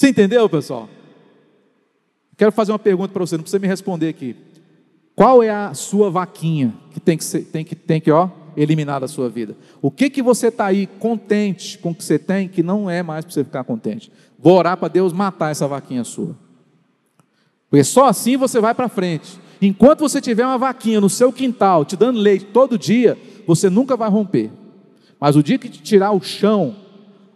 Você 0.03 0.09
entendeu, 0.09 0.49
pessoal? 0.49 0.89
Quero 2.37 2.51
fazer 2.51 2.73
uma 2.73 2.79
pergunta 2.81 3.13
para 3.13 3.21
você, 3.25 3.37
não 3.37 3.43
precisa 3.45 3.61
me 3.61 3.69
responder 3.69 4.09
aqui. 4.09 4.35
Qual 5.15 5.45
é 5.45 5.51
a 5.51 5.75
sua 5.75 6.11
vaquinha 6.11 6.75
que 6.91 6.99
tem 6.99 7.17
que, 7.17 7.23
ser, 7.23 7.43
tem 7.43 7.65
que, 7.65 7.77
tem 7.77 8.01
que 8.01 8.11
ó, 8.11 8.29
eliminar 8.57 9.01
da 9.01 9.07
sua 9.07 9.29
vida? 9.29 9.57
O 9.81 9.93
que 9.93 10.11
que 10.11 10.21
você 10.21 10.49
está 10.49 10.67
aí 10.67 10.89
contente 10.89 11.79
com 11.79 11.91
o 11.91 11.95
que 11.95 12.03
você 12.03 12.19
tem 12.19 12.49
que 12.49 12.65
não 12.65 12.91
é 12.91 13.01
mais 13.01 13.25
para 13.25 13.33
você 13.33 13.45
ficar 13.45 13.63
contente? 13.63 14.11
Vou 14.37 14.59
orar 14.59 14.77
para 14.77 14.89
Deus 14.89 15.13
matar 15.13 15.53
essa 15.53 15.69
vaquinha 15.69 16.03
sua. 16.03 16.37
Porque 17.71 17.85
só 17.85 18.07
assim 18.07 18.37
você 18.37 18.59
vai 18.59 18.75
para 18.75 18.89
frente. 18.89 19.39
Enquanto 19.61 20.01
você 20.01 20.21
tiver 20.21 20.45
uma 20.45 20.59
vaquinha 20.59 21.01
no 21.01 21.09
seu 21.09 21.33
quintal, 21.33 21.85
te 21.85 21.95
dando 21.95 22.19
leite 22.19 22.47
todo 22.47 22.77
dia, 22.77 23.17
você 23.47 23.71
nunca 23.71 23.97
vai 23.97 24.11
romper. 24.11 24.51
Mas 25.21 25.37
o 25.37 25.45
dia 25.45 25.59
que 25.59 25.69
te 25.69 25.81
tirar 25.81 26.11
o 26.11 26.21
chão, 26.21 26.82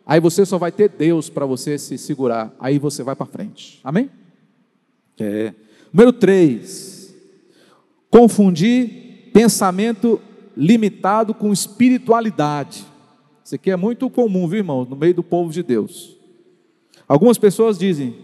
aí 0.07 0.21
você 0.21 0.47
só 0.47 0.57
vai 0.57 0.73
ter 0.73 0.89
Deus 0.89 1.29
para 1.29 1.45
você 1.45 1.77
se 1.77 1.99
segurar. 1.99 2.55
Aí 2.59 2.79
você 2.79 3.03
vai 3.03 3.15
para 3.15 3.27
frente. 3.27 3.81
Amém? 3.83 4.09
É. 5.19 5.53
Número 5.93 6.13
3. 6.13 7.15
Confundir 8.09 9.31
pensamento 9.33 10.21
limitado 10.57 11.35
com 11.35 11.53
espiritualidade. 11.53 12.87
Isso 13.45 13.55
aqui 13.55 13.71
é 13.71 13.77
muito 13.77 14.09
comum, 14.09 14.49
viu, 14.49 14.59
irmão, 14.59 14.85
no 14.85 14.97
meio 14.97 15.15
do 15.15 15.23
povo 15.23 15.53
de 15.53 15.63
Deus. 15.63 16.17
Algumas 17.07 17.39
pessoas 17.39 17.79
dizem: 17.79 18.17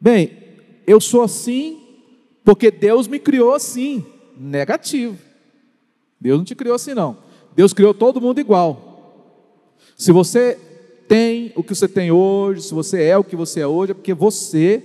bem, 0.00 0.30
eu 0.86 1.00
sou 1.00 1.22
assim 1.22 1.80
porque 2.44 2.70
Deus 2.70 3.08
me 3.08 3.18
criou 3.18 3.54
assim. 3.54 4.04
Negativo. 4.36 5.18
Deus 6.20 6.38
não 6.38 6.44
te 6.44 6.54
criou 6.54 6.74
assim, 6.74 6.94
não. 6.94 7.18
Deus 7.54 7.72
criou 7.72 7.94
todo 7.94 8.20
mundo 8.20 8.40
igual. 8.40 9.34
Se 9.96 10.10
você 10.12 10.58
tem 11.08 11.52
o 11.54 11.62
que 11.62 11.74
você 11.74 11.88
tem 11.88 12.10
hoje, 12.10 12.62
se 12.62 12.74
você 12.74 13.02
é 13.02 13.16
o 13.16 13.24
que 13.24 13.36
você 13.36 13.60
é 13.60 13.66
hoje, 13.66 13.92
é 13.92 13.94
porque 13.94 14.14
você 14.14 14.82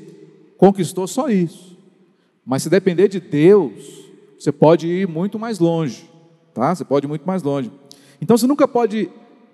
conquistou 0.57 1.07
só 1.07 1.29
isso. 1.29 1.77
Mas 2.45 2.63
se 2.63 2.69
depender 2.69 3.07
de 3.07 3.19
Deus, 3.19 4.05
você 4.37 4.51
pode 4.51 4.87
ir 4.87 5.07
muito 5.07 5.37
mais 5.37 5.59
longe, 5.59 6.09
tá? 6.53 6.73
Você 6.73 6.83
pode 6.83 7.05
ir 7.05 7.09
muito 7.09 7.25
mais 7.25 7.43
longe. 7.43 7.71
Então 8.21 8.37
você 8.37 8.47
nunca 8.47 8.67
pode 8.67 9.09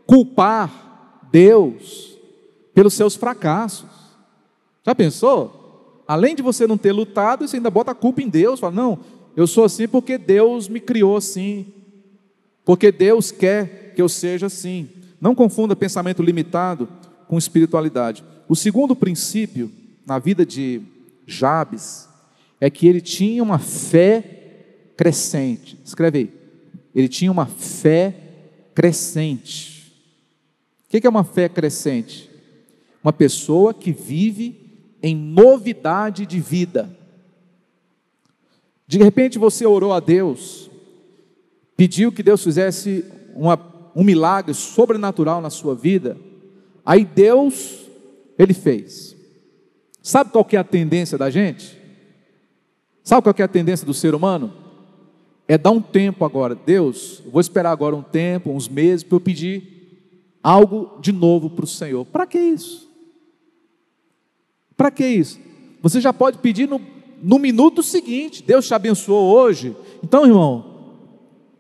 culpar 0.06 1.20
Deus 1.32 2.18
pelos 2.74 2.94
seus 2.94 3.16
fracassos. 3.16 3.90
Já 4.86 4.94
pensou? 4.94 5.66
além 6.08 6.36
de 6.36 6.42
você 6.42 6.68
não 6.68 6.78
ter 6.78 6.92
lutado, 6.92 7.48
você 7.48 7.58
ainda 7.58 7.70
bota 7.70 7.92
a 7.92 7.96
culpa 7.96 8.22
em 8.22 8.30
Deus, 8.30 8.60
fala: 8.60 8.74
"Não, 8.74 9.00
eu 9.36 9.48
sou 9.48 9.64
assim 9.64 9.88
porque 9.88 10.18
Deus 10.18 10.68
me 10.68 10.80
criou 10.80 11.18
assim. 11.18 11.74
Porque 12.64 12.92
Deus 12.92 13.32
quer 13.32 13.94
que 13.96 14.02
eu 14.02 14.10
seja 14.10 14.48
assim". 14.48 14.90
Não 15.26 15.34
confunda 15.34 15.76
pensamento 15.76 16.22
limitado 16.22 16.88
com 17.28 17.36
espiritualidade. 17.36 18.24
O 18.48 18.56
segundo 18.56 18.96
princípio 18.96 19.72
na 20.06 20.20
vida 20.20 20.46
de 20.46 20.84
Jabes 21.26 22.08
é 22.62 22.70
que 22.70 22.88
ele 22.88 23.02
tinha 23.02 23.42
uma 23.42 23.58
fé 23.58 24.92
crescente. 24.96 25.80
Escreve 25.84 26.18
aí. 26.20 26.34
Ele 26.94 27.08
tinha 27.08 27.32
uma 27.32 27.48
fé 27.48 28.14
crescente. 28.76 29.92
O 30.86 30.90
que 30.92 31.08
é 31.08 31.10
uma 31.10 31.24
fé 31.24 31.50
crescente? 31.50 32.30
Uma 33.04 33.12
pessoa 33.12 33.74
que 33.74 33.92
vive 33.92 34.94
em 35.02 35.16
novidade 35.16 36.28
de 36.28 36.40
vida. 36.40 36.96
De 38.88 39.00
repente 39.00 39.40
você 39.40 39.66
orou 39.66 39.92
a 39.92 40.00
Deus, 40.00 40.70
pediu 41.76 42.12
que 42.12 42.22
Deus 42.22 42.44
fizesse 42.44 43.04
uma, 43.34 43.58
um 43.96 44.04
milagre 44.04 44.54
sobrenatural 44.54 45.40
na 45.40 45.50
sua 45.50 45.74
vida, 45.74 46.18
aí 46.86 47.06
Deus, 47.06 47.86
Ele 48.38 48.54
fez. 48.54 49.16
Sabe 50.04 50.32
qual 50.32 50.44
que 50.44 50.58
é 50.58 50.60
a 50.60 50.64
tendência 50.64 51.18
da 51.18 51.30
gente? 51.30 51.80
Sabe 53.04 53.24
qual 53.24 53.34
que 53.34 53.42
é 53.42 53.46
a 53.46 53.48
tendência 53.48 53.86
do 53.86 53.94
ser 53.94 54.14
humano? 54.14 54.54
É 55.48 55.58
dar 55.58 55.72
um 55.72 55.82
tempo 55.82 56.26
agora, 56.26 56.56
Deus, 56.56 57.22
vou 57.32 57.40
esperar 57.40 57.72
agora 57.72 57.96
um 57.96 58.02
tempo, 58.02 58.52
uns 58.52 58.68
meses, 58.68 59.04
para 59.04 59.16
eu 59.16 59.22
pedir 59.22 59.76
algo 60.44 61.00
de 61.00 61.12
novo 61.12 61.50
para 61.50 61.66
o 61.66 61.68
Senhor. 61.68 62.06
Para 62.06 62.28
que 62.28 62.40
isso? 62.40 62.90
Para 64.76 64.92
que 64.92 65.06
isso? 65.06 65.40
Você 65.82 66.02
já 66.02 66.12
pode 66.12 66.40
pedir 66.40 66.68
no, 66.68 66.82
no 67.22 67.40
minuto 67.40 67.82
seguinte. 67.82 68.44
Deus 68.44 68.68
te 68.68 68.74
abençoou 68.74 69.36
hoje. 69.36 69.76
Então, 70.04 70.26
irmão, 70.26 70.98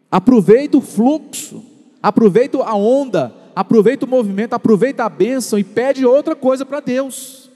aproveita 0.09 0.77
o 0.77 0.81
fluxo, 0.81 1.63
aproveita 2.05 2.59
a 2.63 2.75
onda, 2.75 3.33
aproveita 3.55 4.05
o 4.05 4.07
movimento, 4.07 4.53
aproveita 4.53 5.03
a 5.03 5.09
bênção 5.09 5.57
e 5.57 5.63
pede 5.63 6.05
outra 6.05 6.35
coisa 6.35 6.63
para 6.63 6.79
Deus. 6.79 7.49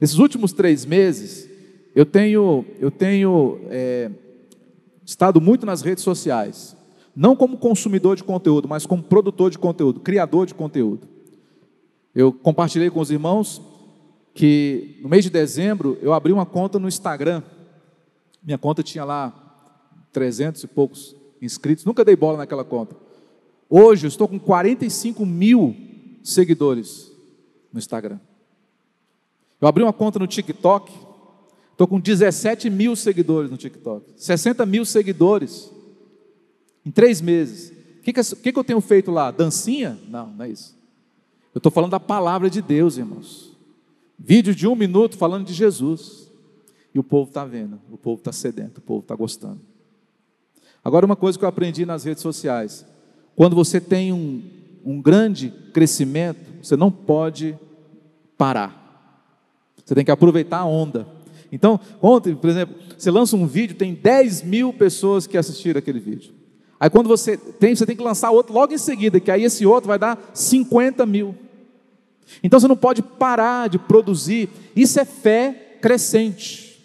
Nesses 0.00 0.18
últimos 0.18 0.52
três 0.52 0.84
meses, 0.84 1.48
eu 1.94 2.04
tenho, 2.04 2.64
eu 2.80 2.90
tenho 2.90 3.60
é, 3.70 4.10
estado 5.06 5.40
muito 5.40 5.64
nas 5.64 5.82
redes 5.82 6.02
sociais, 6.02 6.76
não 7.14 7.36
como 7.36 7.56
consumidor 7.56 8.16
de 8.16 8.24
conteúdo, 8.24 8.66
mas 8.66 8.84
como 8.84 9.04
produtor 9.04 9.52
de 9.52 9.58
conteúdo, 9.58 10.00
criador 10.00 10.44
de 10.44 10.54
conteúdo. 10.54 11.06
Eu 12.12 12.32
compartilhei 12.32 12.90
com 12.90 12.98
os 12.98 13.12
irmãos 13.12 13.62
que 14.34 14.98
no 15.00 15.08
mês 15.08 15.22
de 15.22 15.30
dezembro 15.30 15.96
eu 16.02 16.12
abri 16.12 16.32
uma 16.32 16.46
conta 16.46 16.76
no 16.80 16.88
Instagram. 16.88 17.44
Minha 18.42 18.58
conta 18.58 18.82
tinha 18.82 19.04
lá 19.04 19.32
300 20.12 20.64
e 20.64 20.66
poucos 20.66 21.14
inscritos, 21.40 21.84
nunca 21.84 22.04
dei 22.04 22.16
bola 22.16 22.38
naquela 22.38 22.64
conta. 22.64 23.06
Hoje 23.68 24.06
eu 24.06 24.08
estou 24.08 24.26
com 24.26 24.38
45 24.38 25.26
mil 25.26 25.76
seguidores 26.22 27.12
no 27.72 27.78
Instagram. 27.78 28.18
Eu 29.60 29.68
abri 29.68 29.82
uma 29.82 29.92
conta 29.92 30.18
no 30.18 30.26
TikTok, 30.26 30.92
estou 31.72 31.86
com 31.86 32.00
17 32.00 32.70
mil 32.70 32.96
seguidores 32.96 33.50
no 33.50 33.56
TikTok, 33.56 34.12
60 34.16 34.64
mil 34.64 34.84
seguidores 34.84 35.70
em 36.84 36.90
três 36.90 37.20
meses. 37.20 37.70
O 37.98 38.02
que, 38.02 38.12
que, 38.12 38.22
que, 38.22 38.52
que 38.52 38.58
eu 38.58 38.64
tenho 38.64 38.80
feito 38.80 39.10
lá? 39.10 39.30
Dancinha? 39.30 39.98
Não, 40.08 40.28
não 40.28 40.44
é 40.44 40.50
isso. 40.50 40.76
Eu 41.54 41.58
estou 41.58 41.70
falando 41.70 41.90
da 41.90 42.00
palavra 42.00 42.48
de 42.48 42.62
Deus, 42.62 42.96
irmãos. 42.96 43.56
Vídeo 44.18 44.54
de 44.54 44.66
um 44.66 44.74
minuto 44.74 45.18
falando 45.18 45.46
de 45.46 45.52
Jesus. 45.52 46.28
E 46.94 46.98
o 46.98 47.04
povo 47.04 47.28
está 47.28 47.44
vendo, 47.44 47.78
o 47.90 47.98
povo 47.98 48.18
está 48.18 48.32
sedento, 48.32 48.78
o 48.78 48.82
povo 48.82 49.00
está 49.00 49.14
gostando. 49.14 49.60
Agora, 50.82 51.04
uma 51.04 51.16
coisa 51.16 51.38
que 51.38 51.44
eu 51.44 51.48
aprendi 51.48 51.84
nas 51.84 52.04
redes 52.04 52.22
sociais: 52.22 52.86
quando 53.38 53.54
você 53.54 53.80
tem 53.80 54.12
um, 54.12 54.42
um 54.84 55.00
grande 55.00 55.54
crescimento, 55.72 56.40
você 56.60 56.76
não 56.76 56.90
pode 56.90 57.56
parar. 58.36 59.14
Você 59.76 59.94
tem 59.94 60.04
que 60.04 60.10
aproveitar 60.10 60.58
a 60.58 60.64
onda. 60.64 61.06
Então, 61.52 61.78
ontem, 62.02 62.34
por 62.34 62.50
exemplo, 62.50 62.74
você 62.96 63.12
lança 63.12 63.36
um 63.36 63.46
vídeo, 63.46 63.76
tem 63.76 63.94
10 63.94 64.42
mil 64.42 64.72
pessoas 64.72 65.24
que 65.28 65.38
assistiram 65.38 65.78
aquele 65.78 66.00
vídeo. 66.00 66.32
Aí 66.80 66.90
quando 66.90 67.06
você 67.06 67.36
tem, 67.36 67.76
você 67.76 67.86
tem 67.86 67.94
que 67.94 68.02
lançar 68.02 68.32
outro 68.32 68.52
logo 68.52 68.74
em 68.74 68.78
seguida, 68.78 69.20
que 69.20 69.30
aí 69.30 69.44
esse 69.44 69.64
outro 69.64 69.86
vai 69.86 70.00
dar 70.00 70.18
50 70.34 71.06
mil. 71.06 71.32
Então 72.42 72.58
você 72.58 72.66
não 72.66 72.76
pode 72.76 73.02
parar 73.02 73.68
de 73.68 73.78
produzir. 73.78 74.48
Isso 74.74 74.98
é 74.98 75.04
fé 75.04 75.76
crescente. 75.80 76.76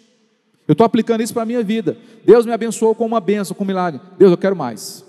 Eu 0.68 0.72
estou 0.74 0.84
aplicando 0.84 1.20
isso 1.20 1.34
para 1.34 1.42
a 1.42 1.46
minha 1.46 1.64
vida. 1.64 1.98
Deus 2.24 2.46
me 2.46 2.52
abençoou 2.52 2.94
com 2.94 3.04
uma 3.04 3.18
benção, 3.18 3.56
com 3.56 3.64
um 3.64 3.66
milagre. 3.66 4.00
Deus, 4.16 4.30
eu 4.30 4.38
quero 4.38 4.54
mais. 4.54 5.04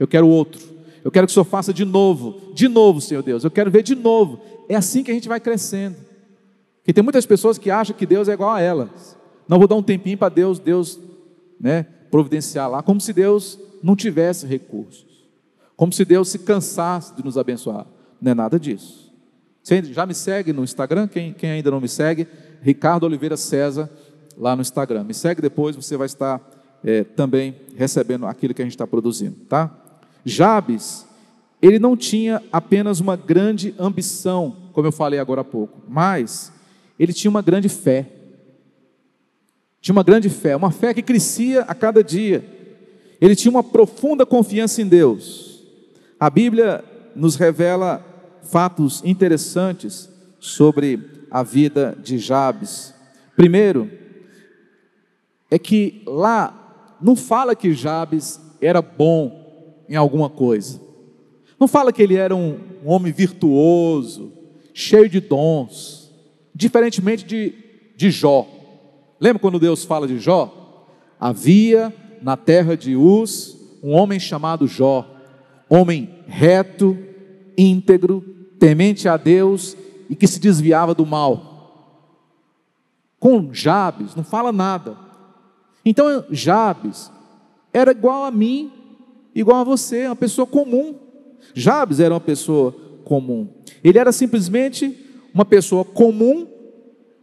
Eu 0.00 0.08
quero 0.08 0.26
outro. 0.26 0.75
Eu 1.06 1.10
quero 1.12 1.24
que 1.24 1.30
o 1.30 1.34
Senhor 1.34 1.44
faça 1.44 1.72
de 1.72 1.84
novo. 1.84 2.52
De 2.52 2.66
novo, 2.66 3.00
Senhor 3.00 3.22
Deus. 3.22 3.44
Eu 3.44 3.50
quero 3.52 3.70
ver 3.70 3.84
de 3.84 3.94
novo. 3.94 4.40
É 4.68 4.74
assim 4.74 5.04
que 5.04 5.10
a 5.12 5.14
gente 5.14 5.28
vai 5.28 5.38
crescendo. 5.38 5.94
Porque 6.78 6.92
tem 6.92 7.04
muitas 7.04 7.24
pessoas 7.24 7.56
que 7.58 7.70
acham 7.70 7.94
que 7.94 8.04
Deus 8.04 8.28
é 8.28 8.32
igual 8.32 8.50
a 8.50 8.60
elas. 8.60 9.16
Não 9.46 9.56
vou 9.56 9.68
dar 9.68 9.76
um 9.76 9.82
tempinho 9.84 10.18
para 10.18 10.34
Deus, 10.34 10.58
Deus, 10.58 10.98
né, 11.60 11.84
providenciar 12.10 12.68
lá, 12.68 12.82
como 12.82 13.00
se 13.00 13.12
Deus 13.12 13.56
não 13.84 13.94
tivesse 13.94 14.48
recursos. 14.48 15.28
Como 15.76 15.92
se 15.92 16.04
Deus 16.04 16.28
se 16.28 16.40
cansasse 16.40 17.14
de 17.14 17.24
nos 17.24 17.38
abençoar. 17.38 17.86
Não 18.20 18.32
é 18.32 18.34
nada 18.34 18.58
disso. 18.58 19.14
Você 19.62 19.84
já 19.84 20.06
me 20.06 20.14
segue 20.14 20.52
no 20.52 20.64
Instagram? 20.64 21.06
Quem, 21.06 21.32
quem 21.32 21.50
ainda 21.50 21.70
não 21.70 21.80
me 21.80 21.88
segue, 21.88 22.26
Ricardo 22.60 23.04
Oliveira 23.06 23.36
César, 23.36 23.88
lá 24.36 24.56
no 24.56 24.62
Instagram. 24.62 25.04
Me 25.04 25.14
segue 25.14 25.40
depois, 25.40 25.76
você 25.76 25.96
vai 25.96 26.06
estar 26.06 26.40
é, 26.82 27.04
também 27.04 27.54
recebendo 27.76 28.26
aquilo 28.26 28.52
que 28.52 28.60
a 28.60 28.64
gente 28.64 28.74
está 28.74 28.88
produzindo, 28.88 29.36
tá? 29.48 29.85
Jabes, 30.28 31.06
ele 31.62 31.78
não 31.78 31.96
tinha 31.96 32.42
apenas 32.50 32.98
uma 32.98 33.14
grande 33.14 33.72
ambição, 33.78 34.56
como 34.72 34.88
eu 34.88 34.90
falei 34.92 35.20
agora 35.20 35.42
há 35.42 35.44
pouco, 35.44 35.80
mas 35.88 36.52
ele 36.98 37.12
tinha 37.12 37.30
uma 37.30 37.40
grande 37.40 37.68
fé. 37.68 38.08
Tinha 39.80 39.92
uma 39.92 40.02
grande 40.02 40.28
fé, 40.28 40.56
uma 40.56 40.72
fé 40.72 40.92
que 40.92 41.00
crescia 41.00 41.62
a 41.62 41.74
cada 41.76 42.02
dia. 42.02 42.44
Ele 43.20 43.36
tinha 43.36 43.52
uma 43.52 43.62
profunda 43.62 44.26
confiança 44.26 44.82
em 44.82 44.88
Deus. 44.88 45.62
A 46.18 46.28
Bíblia 46.28 46.84
nos 47.14 47.36
revela 47.36 48.04
fatos 48.42 49.00
interessantes 49.04 50.10
sobre 50.40 51.26
a 51.30 51.44
vida 51.44 51.96
de 52.02 52.18
Jabes. 52.18 52.92
Primeiro, 53.36 53.88
é 55.48 55.56
que 55.56 56.02
lá 56.04 56.96
não 57.00 57.14
fala 57.14 57.54
que 57.54 57.72
Jabes 57.72 58.40
era 58.60 58.82
bom 58.82 59.45
em 59.88 59.96
alguma 59.96 60.28
coisa. 60.28 60.80
Não 61.58 61.66
fala 61.66 61.92
que 61.92 62.02
ele 62.02 62.16
era 62.16 62.34
um, 62.34 62.58
um 62.84 62.90
homem 62.90 63.12
virtuoso, 63.12 64.32
cheio 64.74 65.08
de 65.08 65.20
dons, 65.20 66.12
diferentemente 66.54 67.24
de, 67.24 67.54
de 67.96 68.10
Jó. 68.10 68.46
Lembra 69.18 69.40
quando 69.40 69.58
Deus 69.58 69.84
fala 69.84 70.06
de 70.06 70.18
Jó? 70.18 70.52
Havia 71.18 71.94
na 72.20 72.36
terra 72.36 72.76
de 72.76 72.94
Uz 72.94 73.56
um 73.82 73.92
homem 73.92 74.18
chamado 74.18 74.66
Jó, 74.66 75.08
homem 75.68 76.24
reto, 76.26 76.96
íntegro, 77.56 78.22
temente 78.58 79.08
a 79.08 79.16
Deus 79.16 79.76
e 80.10 80.16
que 80.16 80.26
se 80.26 80.40
desviava 80.40 80.94
do 80.94 81.06
mal. 81.06 81.54
Com 83.18 83.52
Jabes 83.52 84.14
não 84.14 84.24
fala 84.24 84.52
nada. 84.52 84.96
Então 85.84 86.24
Jabes 86.30 87.10
era 87.72 87.92
igual 87.92 88.24
a 88.24 88.30
mim, 88.30 88.72
igual 89.36 89.60
a 89.60 89.64
você, 89.64 90.06
uma 90.06 90.16
pessoa 90.16 90.46
comum. 90.46 90.94
Jabes 91.54 92.00
era 92.00 92.14
uma 92.14 92.20
pessoa 92.20 92.74
comum. 93.04 93.48
Ele 93.84 93.98
era 93.98 94.10
simplesmente 94.10 94.96
uma 95.32 95.44
pessoa 95.44 95.84
comum, 95.84 96.46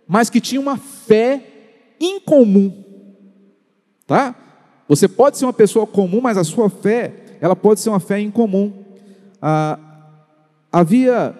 mas 0.08 0.30
que 0.30 0.40
tinha 0.40 0.62
uma 0.62 0.78
fé 0.78 1.44
incomum. 2.00 2.84
Tá? 4.06 4.36
Você 4.88 5.08
pode 5.08 5.40
ser 5.40 5.46
uma 5.46 5.54
pessoa 5.54 5.88
comum, 5.88 6.22
mas 6.22 6.38
a 6.38 6.44
sua 6.44 6.70
fé, 6.70 7.38
ela 7.42 7.56
pode 7.56 7.80
ser 7.80 7.90
uma 7.90 8.00
fé 8.00 8.20
incomum. 8.20 8.72
Ah, 9.42 9.80
havia 10.72 11.36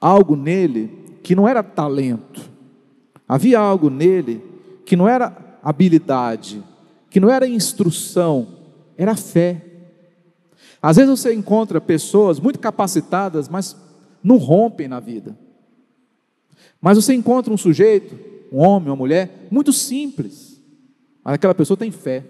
algo 0.00 0.34
nele 0.34 1.18
que 1.22 1.34
não 1.34 1.46
era 1.46 1.62
talento. 1.62 2.50
Havia 3.28 3.58
algo 3.58 3.90
nele 3.90 4.42
que 4.86 4.96
não 4.96 5.06
era 5.06 5.36
habilidade, 5.62 6.62
que 7.10 7.20
não 7.20 7.30
era 7.30 7.46
instrução, 7.46 8.61
era 8.96 9.14
fé. 9.16 9.62
Às 10.80 10.96
vezes 10.96 11.10
você 11.10 11.32
encontra 11.32 11.80
pessoas 11.80 12.40
muito 12.40 12.58
capacitadas, 12.58 13.48
mas 13.48 13.76
não 14.22 14.36
rompem 14.36 14.88
na 14.88 15.00
vida. 15.00 15.36
Mas 16.80 16.96
você 16.96 17.14
encontra 17.14 17.52
um 17.52 17.56
sujeito, 17.56 18.18
um 18.50 18.58
homem, 18.58 18.88
uma 18.90 18.96
mulher, 18.96 19.46
muito 19.50 19.72
simples, 19.72 20.60
mas 21.22 21.34
aquela 21.34 21.54
pessoa 21.54 21.76
tem 21.76 21.90
fé. 21.90 22.24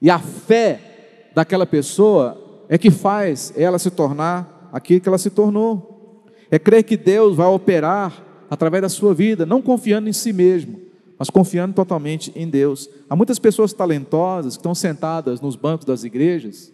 E 0.00 0.10
a 0.10 0.18
fé 0.18 1.30
daquela 1.34 1.66
pessoa 1.66 2.64
é 2.68 2.78
que 2.78 2.90
faz 2.90 3.52
ela 3.56 3.78
se 3.78 3.90
tornar 3.90 4.70
aquilo 4.72 5.00
que 5.00 5.08
ela 5.08 5.18
se 5.18 5.30
tornou. 5.30 6.24
É 6.50 6.58
crer 6.58 6.82
que 6.82 6.96
Deus 6.96 7.36
vai 7.36 7.46
operar 7.46 8.24
através 8.50 8.82
da 8.82 8.88
sua 8.88 9.14
vida, 9.14 9.44
não 9.44 9.60
confiando 9.60 10.08
em 10.08 10.12
si 10.12 10.32
mesmo, 10.32 10.80
mas 11.18 11.30
confiando 11.30 11.74
totalmente 11.74 12.32
em 12.34 12.48
Deus. 12.48 12.88
Há 13.08 13.16
muitas 13.16 13.38
pessoas 13.38 13.72
talentosas 13.72 14.56
que 14.56 14.60
estão 14.60 14.74
sentadas 14.74 15.40
nos 15.40 15.56
bancos 15.56 15.86
das 15.86 16.04
igrejas, 16.04 16.72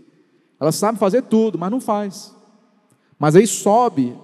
elas 0.59 0.75
sabem 0.75 0.99
fazer 0.99 1.23
tudo, 1.23 1.59
mas 1.59 1.71
não 1.71 1.81
faz. 1.81 2.35
Mas 3.19 3.35
aí 3.35 3.47
sobe 3.47 4.15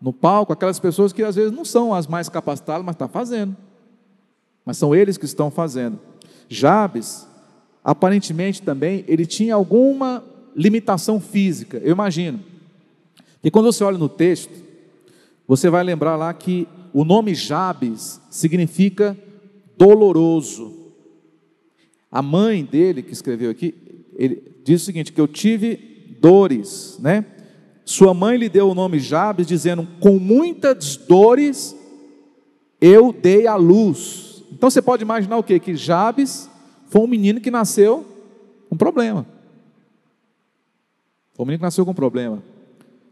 no 0.00 0.12
palco 0.12 0.52
aquelas 0.52 0.78
pessoas 0.78 1.12
que 1.12 1.22
às 1.22 1.34
vezes 1.34 1.52
não 1.52 1.64
são 1.64 1.94
as 1.94 2.06
mais 2.06 2.28
capacitadas, 2.28 2.84
mas 2.84 2.94
estão 2.94 3.08
tá 3.08 3.12
fazendo. 3.12 3.56
Mas 4.64 4.76
são 4.76 4.94
eles 4.94 5.16
que 5.16 5.24
estão 5.24 5.50
fazendo. 5.50 5.98
Jabes, 6.48 7.26
aparentemente 7.82 8.62
também, 8.62 9.04
ele 9.08 9.24
tinha 9.24 9.54
alguma 9.54 10.22
limitação 10.54 11.18
física, 11.18 11.78
eu 11.78 11.92
imagino. 11.92 12.40
E 13.42 13.50
quando 13.50 13.72
você 13.72 13.82
olha 13.82 13.98
no 13.98 14.08
texto, 14.08 14.52
você 15.46 15.68
vai 15.68 15.82
lembrar 15.82 16.16
lá 16.16 16.32
que 16.32 16.68
o 16.92 17.04
nome 17.04 17.34
Jabes 17.34 18.20
significa 18.30 19.16
doloroso. 19.76 20.92
A 22.10 22.22
mãe 22.22 22.64
dele, 22.64 23.02
que 23.02 23.12
escreveu 23.12 23.50
aqui, 23.50 23.74
ele 24.16 24.54
diz 24.62 24.82
o 24.82 24.84
seguinte: 24.84 25.12
que 25.12 25.20
eu 25.20 25.28
tive 25.28 26.16
dores, 26.20 26.98
né? 27.00 27.24
Sua 27.84 28.14
mãe 28.14 28.36
lhe 28.36 28.48
deu 28.48 28.70
o 28.70 28.74
nome 28.74 28.98
Jabes, 28.98 29.46
dizendo: 29.46 29.86
com 30.00 30.18
muitas 30.18 30.96
dores 30.96 31.76
eu 32.80 33.12
dei 33.12 33.46
a 33.46 33.56
luz. 33.56 34.44
Então 34.52 34.70
você 34.70 34.80
pode 34.80 35.02
imaginar 35.02 35.36
o 35.36 35.42
que? 35.42 35.58
Que 35.58 35.74
Jabes 35.74 36.48
foi 36.86 37.02
um 37.02 37.06
menino 37.06 37.40
que 37.40 37.50
nasceu 37.50 38.06
com 38.68 38.76
problema. 38.76 39.26
Foi 41.34 41.44
um 41.44 41.46
menino 41.46 41.58
que 41.58 41.64
nasceu 41.64 41.84
com 41.84 41.92
problema. 41.92 42.42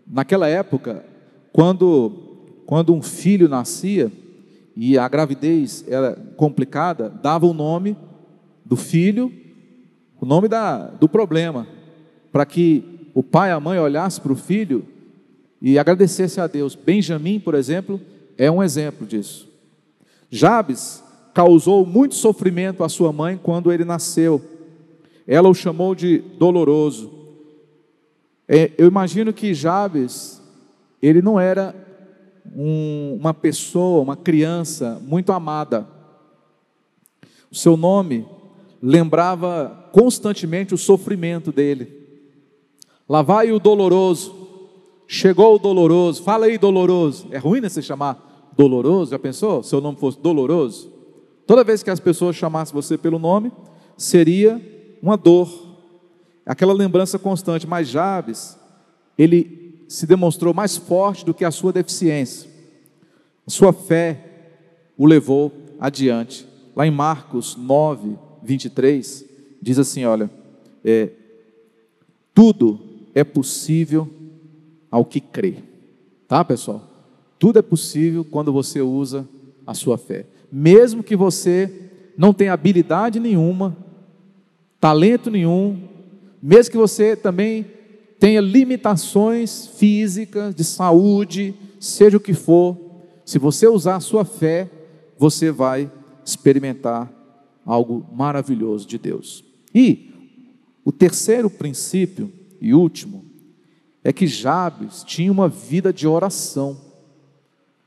Naquela 0.07 0.47
época, 0.47 1.05
quando, 1.53 2.13
quando 2.67 2.95
um 2.95 3.03
filho 3.03 3.49
nascia 3.49 4.13
e 4.77 4.99
a 4.99 5.07
gravidez 5.09 5.85
era 5.87 6.15
complicada, 6.37 7.09
dava 7.09 7.47
o 7.47 7.55
nome 7.55 7.97
do 8.65 8.77
filho, 8.77 9.33
o 10.21 10.27
nome 10.27 10.49
da, 10.49 10.87
do 10.87 11.09
problema, 11.09 11.67
para 12.31 12.47
que 12.47 13.11
o 13.15 13.23
pai 13.23 13.51
e 13.51 13.53
a 13.53 13.61
mãe 13.61 13.79
olhassem 13.79 14.23
para 14.23 14.33
o 14.33 14.37
filho 14.37 14.85
e 15.61 15.79
agradecesse 15.79 16.41
a 16.41 16.47
Deus. 16.47 16.75
Benjamim, 16.75 17.39
por 17.39 17.55
exemplo, 17.55 18.01
é 18.39 18.51
um 18.51 18.63
exemplo 18.63 19.07
disso. 19.07 19.49
Jabes 20.31 21.05
causou 21.35 21.85
muito 21.85 22.15
sofrimento 22.15 22.83
à 22.83 22.89
sua 22.89 23.13
mãe 23.13 23.39
quando 23.41 23.71
ele 23.71 23.85
nasceu. 23.85 24.43
Ela 25.27 25.49
o 25.49 25.55
chamou 25.55 25.95
de 25.95 26.19
doloroso. 26.39 27.13
É, 28.49 28.71
eu 28.77 28.87
imagino 28.87 29.33
que 29.33 29.55
Jabes, 29.55 30.43
ele 31.01 31.23
não 31.23 31.39
era 31.39 31.75
um, 32.55 33.17
uma 33.21 33.33
pessoa, 33.33 34.03
uma 34.03 34.17
criança 34.17 35.01
muito 35.03 35.33
amada. 35.33 35.87
O 37.51 37.55
seu 37.55 37.77
nome 37.77 38.27
lembrava 38.83 39.89
constantemente 39.93 40.75
o 40.75 40.79
sofrimento 40.79 41.53
dele. 41.53 42.01
Lá 43.09 43.23
vai 43.23 43.53
o 43.53 43.59
doloroso, 43.59 44.35
chegou 45.07 45.57
o 45.57 45.59
doloroso, 45.59 46.23
fala 46.23 46.47
aí 46.47 46.57
doloroso. 46.57 47.29
É 47.31 47.39
ruim 47.39 47.61
né, 47.61 47.69
você 47.69 47.83
chamar 47.83 48.51
doloroso? 48.57 49.11
Já 49.11 49.19
pensou? 49.19 49.63
Seu 49.63 49.81
nome 49.81 49.99
fosse 49.99 50.19
doloroso? 50.19 50.91
Toda 51.47 51.65
vez 51.65 51.83
que 51.83 51.91
as 51.91 52.01
pessoas 52.01 52.37
chamassem 52.37 52.75
você 52.75 52.97
pelo 52.97 53.19
nome, 53.19 53.53
seria 53.97 54.61
uma 55.03 55.17
dor, 55.17 55.49
aquela 56.47 56.73
lembrança 56.73 57.19
constante. 57.19 57.67
Mas 57.67 57.89
Jabes, 57.89 58.59
ele 59.19 59.62
se 59.93 60.07
demonstrou 60.07 60.55
mais 60.55 60.79
forte 60.79 61.23
do 61.23 61.35
que 61.35 61.45
a 61.45 61.51
sua 61.51 61.71
deficiência. 61.71 62.49
Sua 63.47 63.75
fé 63.75 64.25
o 64.97 65.05
levou 65.05 65.53
adiante. 65.79 66.49
Lá 66.75 66.87
em 66.87 66.91
Marcos 66.91 67.57
9, 67.57 68.17
23, 68.43 69.23
diz 69.61 69.79
assim: 69.79 70.07
olha, 70.07 70.31
é, 70.83 71.11
tudo 72.33 72.81
é 73.15 73.23
possível 73.23 74.09
ao 74.91 75.05
que 75.05 75.21
crê. 75.21 75.57
Tá, 76.27 76.43
pessoal? 76.43 76.89
Tudo 77.39 77.59
é 77.59 77.63
possível 77.63 78.25
quando 78.25 78.51
você 78.51 78.81
usa 78.81 79.29
a 79.67 79.75
sua 79.75 79.99
fé. 79.99 80.25
Mesmo 80.51 81.03
que 81.03 81.15
você 81.15 81.91
não 82.17 82.33
tenha 82.33 82.55
habilidade 82.55 83.21
nenhuma, 83.21 83.77
talento 84.81 85.31
nenhum, 85.31 85.87
mesmo 86.43 86.73
que 86.73 86.79
você 86.79 87.15
também 87.15 87.67
tenha 88.23 88.41
limitações 88.41 89.67
físicas, 89.67 90.55
de 90.55 90.63
saúde, 90.63 91.57
seja 91.81 92.19
o 92.19 92.21
que 92.21 92.33
for, 92.33 92.79
se 93.25 93.37
você 93.37 93.67
usar 93.67 93.97
a 93.97 94.01
sua 94.01 94.25
fé, 94.25 94.71
você 95.19 95.51
vai 95.51 95.91
experimentar 96.25 97.13
algo 97.67 98.07
maravilhoso 98.13 98.87
de 98.87 98.97
Deus. 98.97 99.45
E 99.75 100.13
o 100.85 100.93
terceiro 100.93 101.51
princípio 101.51 102.33
e 102.61 102.73
último 102.73 103.25
é 104.05 104.13
que 104.13 104.29
Jabes 104.29 105.03
tinha 105.03 105.33
uma 105.33 105.49
vida 105.49 105.93
de 105.93 106.07
oração. 106.07 106.81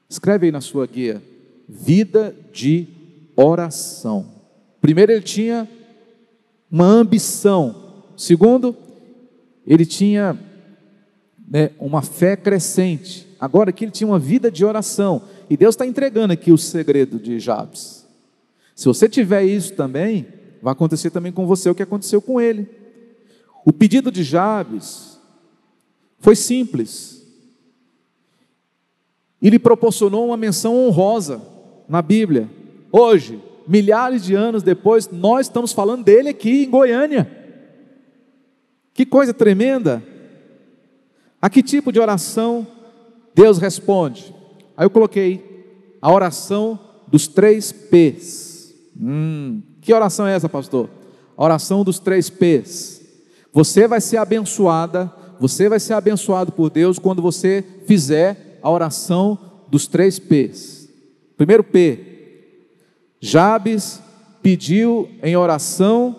Escreve 0.09 0.47
aí 0.47 0.51
na 0.51 0.59
sua 0.59 0.85
guia: 0.85 1.23
vida 1.65 2.35
de 2.51 2.89
oração. 3.37 4.25
Primeiro, 4.81 5.13
ele 5.13 5.21
tinha 5.21 5.65
uma 6.69 6.87
ambição. 6.87 8.03
Segundo, 8.17 8.75
ele 9.65 9.85
tinha 9.85 10.37
né, 11.47 11.71
uma 11.79 12.01
fé 12.01 12.35
crescente. 12.35 13.27
Agora 13.39 13.69
aqui 13.69 13.85
ele 13.85 13.91
tinha 13.91 14.07
uma 14.07 14.19
vida 14.19 14.51
de 14.51 14.63
oração. 14.63 15.23
E 15.49 15.57
Deus 15.57 15.75
está 15.75 15.85
entregando 15.85 16.33
aqui 16.33 16.51
o 16.51 16.57
segredo 16.57 17.19
de 17.19 17.39
Jabes. 17.39 18.05
Se 18.75 18.85
você 18.85 19.07
tiver 19.07 19.43
isso 19.43 19.73
também, 19.73 20.27
vai 20.61 20.73
acontecer 20.73 21.09
também 21.09 21.31
com 21.31 21.45
você 21.45 21.69
o 21.69 21.75
que 21.75 21.83
aconteceu 21.83 22.21
com 22.21 22.41
ele. 22.41 22.67
O 23.65 23.71
pedido 23.71 24.11
de 24.11 24.23
Jabes 24.23 25.19
foi 26.19 26.35
simples. 26.35 27.25
Ele 29.41 29.59
proporcionou 29.59 30.27
uma 30.27 30.37
menção 30.37 30.75
honrosa 30.75 31.41
na 31.87 32.01
Bíblia. 32.01 32.49
Hoje, 32.91 33.39
milhares 33.67 34.23
de 34.23 34.33
anos 34.33 34.63
depois, 34.63 35.09
nós 35.09 35.47
estamos 35.47 35.71
falando 35.71 36.03
dele 36.03 36.29
aqui 36.29 36.63
em 36.63 36.69
Goiânia. 36.69 37.44
Que 38.95 39.05
coisa 39.05 39.33
tremenda! 39.33 40.01
A 41.41 41.49
que 41.49 41.61
tipo 41.61 41.91
de 41.91 41.99
oração 41.99 42.65
Deus 43.35 43.57
responde? 43.57 44.33
Aí 44.75 44.85
eu 44.85 44.89
coloquei 44.89 45.97
a 46.01 46.11
oração 46.11 46.79
dos 47.05 47.27
três 47.27 47.73
P's. 47.73 48.73
Hum, 48.99 49.61
Que 49.81 49.93
oração 49.93 50.25
é 50.25 50.33
essa, 50.33 50.47
pastor? 50.47 50.89
A 51.37 51.43
oração 51.43 51.83
dos 51.83 51.99
três 51.99 52.29
P's. 52.29 53.01
Você 53.51 53.85
vai 53.85 53.99
ser 53.99 54.15
abençoada, 54.17 55.13
você 55.41 55.67
vai 55.67 55.79
ser 55.79 55.93
abençoado 55.93 56.53
por 56.53 56.69
Deus 56.69 56.97
quando 56.97 57.21
você 57.21 57.63
fizer 57.85 58.59
a 58.63 58.71
oração 58.71 59.37
dos 59.67 59.87
três 59.87 60.17
P's. 60.17 60.89
Primeiro 61.35 61.65
P, 61.65 61.99
Jabes 63.19 64.01
pediu 64.41 65.09
em 65.21 65.35
oração 65.35 66.15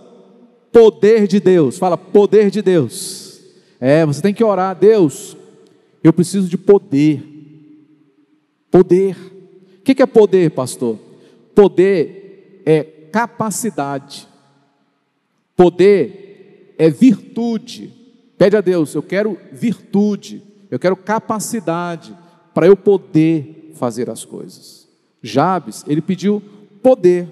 poder 0.76 1.26
de 1.26 1.40
Deus. 1.40 1.78
Fala, 1.78 1.96
poder 1.96 2.50
de 2.50 2.60
Deus. 2.60 3.40
É, 3.80 4.04
você 4.04 4.20
tem 4.20 4.34
que 4.34 4.44
orar, 4.44 4.76
Deus, 4.78 5.34
eu 6.04 6.12
preciso 6.12 6.50
de 6.50 6.58
poder. 6.58 7.22
Poder. 8.70 9.16
O 9.78 9.82
que 9.82 10.02
é 10.02 10.06
poder, 10.06 10.50
pastor? 10.50 10.98
Poder 11.54 12.62
é 12.66 12.82
capacidade. 13.10 14.28
Poder 15.56 16.74
é 16.76 16.90
virtude. 16.90 17.90
Pede 18.36 18.54
a 18.54 18.60
Deus, 18.60 18.94
eu 18.94 19.02
quero 19.02 19.38
virtude, 19.50 20.42
eu 20.70 20.78
quero 20.78 20.94
capacidade 20.94 22.14
para 22.52 22.66
eu 22.66 22.76
poder 22.76 23.70
fazer 23.76 24.10
as 24.10 24.26
coisas. 24.26 24.86
Jabes, 25.22 25.82
ele 25.88 26.02
pediu 26.02 26.42
poder. 26.82 27.26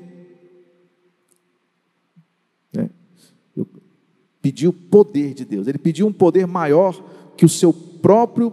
É. 2.74 2.88
Pediu 4.44 4.74
poder 4.74 5.32
de 5.32 5.42
Deus. 5.42 5.66
Ele 5.66 5.78
pediu 5.78 6.06
um 6.06 6.12
poder 6.12 6.46
maior 6.46 7.02
que 7.34 7.46
o 7.46 7.48
seu 7.48 7.72
próprio 7.72 8.52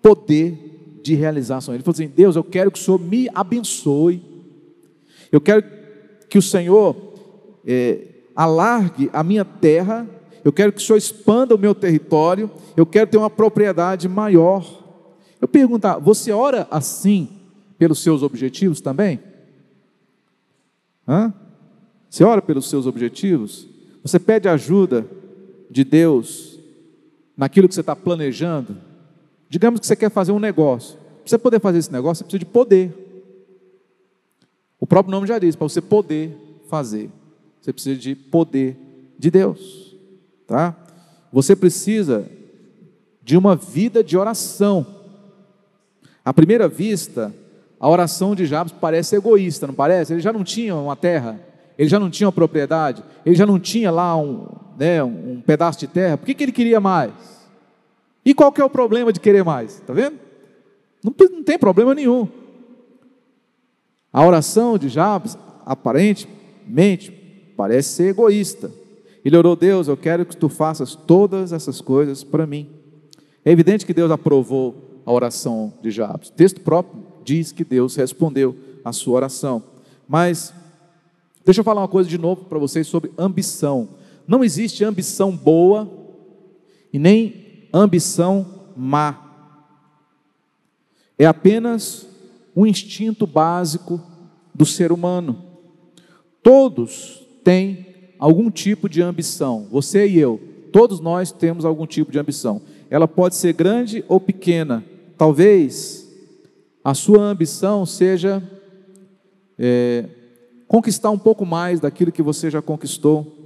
poder 0.00 1.00
de 1.02 1.14
realização. 1.14 1.74
Ele 1.74 1.82
falou 1.82 1.92
assim: 1.92 2.08
Deus, 2.08 2.36
eu 2.36 2.42
quero 2.42 2.70
que 2.70 2.78
o 2.78 2.82
Senhor 2.82 2.98
me 2.98 3.28
abençoe. 3.34 4.22
Eu 5.30 5.42
quero 5.42 5.62
que 6.26 6.38
o 6.38 6.42
Senhor 6.42 6.96
é, 7.66 7.98
alargue 8.34 9.10
a 9.12 9.22
minha 9.22 9.44
terra. 9.44 10.08
Eu 10.42 10.50
quero 10.50 10.72
que 10.72 10.78
o 10.78 10.82
Senhor 10.82 10.96
expanda 10.96 11.54
o 11.54 11.58
meu 11.58 11.74
território. 11.74 12.50
Eu 12.74 12.86
quero 12.86 13.10
ter 13.10 13.18
uma 13.18 13.28
propriedade 13.28 14.08
maior. 14.08 14.66
Eu 15.38 15.46
perguntar, 15.46 15.98
você 15.98 16.32
ora 16.32 16.66
assim 16.70 17.28
pelos 17.76 18.02
seus 18.02 18.22
objetivos 18.22 18.80
também? 18.80 19.20
Hã? 21.06 21.30
Você 22.08 22.24
ora 22.24 22.40
pelos 22.40 22.70
seus 22.70 22.86
objetivos? 22.86 23.73
Você 24.04 24.18
pede 24.18 24.48
ajuda 24.48 25.06
de 25.70 25.82
Deus 25.82 26.60
naquilo 27.34 27.66
que 27.66 27.74
você 27.74 27.80
está 27.80 27.96
planejando? 27.96 28.76
Digamos 29.48 29.80
que 29.80 29.86
você 29.86 29.96
quer 29.96 30.10
fazer 30.10 30.30
um 30.30 30.38
negócio. 30.38 30.98
Para 30.98 31.30
você 31.30 31.38
poder 31.38 31.58
fazer 31.58 31.78
esse 31.78 31.90
negócio, 31.90 32.18
você 32.18 32.24
precisa 32.24 32.38
de 32.40 32.44
poder. 32.44 32.92
O 34.78 34.86
próprio 34.86 35.10
nome 35.10 35.26
já 35.26 35.38
diz, 35.38 35.56
para 35.56 35.66
você 35.66 35.80
poder 35.80 36.36
fazer. 36.68 37.10
Você 37.62 37.72
precisa 37.72 37.98
de 37.98 38.14
poder 38.14 38.76
de 39.18 39.30
Deus, 39.30 39.96
tá? 40.46 40.76
Você 41.32 41.56
precisa 41.56 42.28
de 43.22 43.38
uma 43.38 43.56
vida 43.56 44.04
de 44.04 44.18
oração. 44.18 44.86
À 46.22 46.34
primeira 46.34 46.68
vista, 46.68 47.34
a 47.80 47.88
oração 47.88 48.34
de 48.34 48.44
Jabes 48.44 48.74
parece 48.78 49.16
egoísta, 49.16 49.66
não 49.66 49.74
parece? 49.74 50.12
Ele 50.12 50.20
já 50.20 50.32
não 50.32 50.44
tinha 50.44 50.76
uma 50.76 50.94
terra, 50.94 51.40
ele 51.78 51.88
já 51.88 51.98
não 51.98 52.10
tinha 52.10 52.26
uma 52.26 52.32
propriedade, 52.32 53.02
ele 53.24 53.34
já 53.34 53.46
não 53.46 53.58
tinha 53.58 53.90
lá 53.90 54.16
um, 54.16 54.46
né, 54.78 55.02
um 55.02 55.40
pedaço 55.44 55.78
de 55.80 55.86
terra. 55.86 56.16
Por 56.16 56.26
que, 56.26 56.34
que 56.34 56.42
ele 56.42 56.52
queria 56.52 56.80
mais? 56.80 57.12
E 58.24 58.32
qual 58.32 58.52
que 58.52 58.60
é 58.60 58.64
o 58.64 58.70
problema 58.70 59.12
de 59.12 59.20
querer 59.20 59.44
mais? 59.44 59.74
Está 59.74 59.92
vendo? 59.92 60.18
Não, 61.02 61.14
não 61.30 61.42
tem 61.42 61.58
problema 61.58 61.94
nenhum. 61.94 62.28
A 64.12 64.24
oração 64.24 64.78
de 64.78 64.88
Jabes, 64.88 65.36
aparentemente, 65.66 67.10
parece 67.56 67.90
ser 67.90 68.10
egoísta. 68.10 68.70
Ele 69.24 69.36
orou, 69.36 69.56
Deus, 69.56 69.88
eu 69.88 69.96
quero 69.96 70.24
que 70.24 70.36
tu 70.36 70.48
faças 70.48 70.94
todas 70.94 71.52
essas 71.52 71.80
coisas 71.80 72.22
para 72.22 72.46
mim. 72.46 72.68
É 73.44 73.50
evidente 73.50 73.84
que 73.84 73.92
Deus 73.92 74.10
aprovou 74.10 75.02
a 75.04 75.12
oração 75.12 75.72
de 75.82 75.90
Jabes. 75.90 76.28
O 76.28 76.32
texto 76.32 76.60
próprio 76.60 77.02
diz 77.24 77.52
que 77.52 77.64
Deus 77.64 77.96
respondeu 77.96 78.56
a 78.84 78.92
sua 78.92 79.16
oração. 79.16 79.62
Mas, 80.08 80.54
deixa 81.44 81.60
eu 81.60 81.64
falar 81.64 81.82
uma 81.82 81.88
coisa 81.88 82.08
de 82.08 82.18
novo 82.18 82.44
para 82.44 82.58
vocês 82.58 82.86
sobre 82.86 83.12
ambição. 83.18 83.88
Não 84.26 84.42
existe 84.42 84.84
ambição 84.84 85.36
boa 85.36 85.90
e 86.92 86.98
nem 86.98 87.68
ambição 87.72 88.68
má. 88.76 89.20
É 91.18 91.26
apenas 91.26 92.06
um 92.56 92.66
instinto 92.66 93.26
básico 93.26 94.00
do 94.54 94.64
ser 94.64 94.92
humano. 94.92 95.42
Todos 96.42 97.26
tem 97.42 97.86
algum 98.18 98.50
tipo 98.50 98.88
de 98.88 99.02
ambição. 99.02 99.66
Você 99.70 100.06
e 100.06 100.18
eu, 100.18 100.40
todos 100.72 101.00
nós 101.00 101.32
temos 101.32 101.64
algum 101.64 101.86
tipo 101.86 102.10
de 102.10 102.18
ambição. 102.18 102.62
Ela 102.88 103.08
pode 103.08 103.34
ser 103.34 103.52
grande 103.52 104.04
ou 104.08 104.20
pequena. 104.20 104.84
Talvez 105.16 106.08
a 106.82 106.94
sua 106.94 107.22
ambição 107.22 107.84
seja 107.84 108.42
é, 109.58 110.08
conquistar 110.66 111.10
um 111.10 111.18
pouco 111.18 111.44
mais 111.44 111.80
daquilo 111.80 112.12
que 112.12 112.22
você 112.22 112.50
já 112.50 112.60
conquistou, 112.60 113.44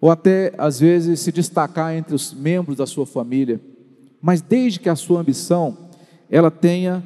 ou 0.00 0.10
até 0.10 0.54
às 0.56 0.78
vezes 0.78 1.20
se 1.20 1.32
destacar 1.32 1.94
entre 1.94 2.14
os 2.14 2.32
membros 2.32 2.76
da 2.76 2.86
sua 2.86 3.06
família. 3.06 3.60
Mas 4.20 4.40
desde 4.40 4.80
que 4.80 4.88
a 4.88 4.96
sua 4.96 5.20
ambição 5.20 5.88
ela 6.30 6.50
tenha 6.50 7.02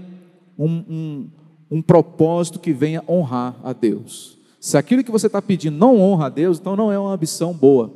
um, 0.58 0.70
um, 0.88 1.30
um 1.70 1.82
propósito 1.82 2.58
que 2.58 2.72
venha 2.72 3.02
honrar 3.08 3.56
a 3.62 3.72
Deus. 3.72 4.38
Se 4.60 4.76
aquilo 4.76 5.02
que 5.02 5.10
você 5.10 5.26
está 5.26 5.40
pedindo 5.40 5.76
não 5.76 6.00
honra 6.00 6.26
a 6.26 6.28
Deus, 6.28 6.58
então 6.58 6.76
não 6.76 6.92
é 6.92 6.98
uma 6.98 7.12
ambição 7.12 7.52
boa. 7.52 7.92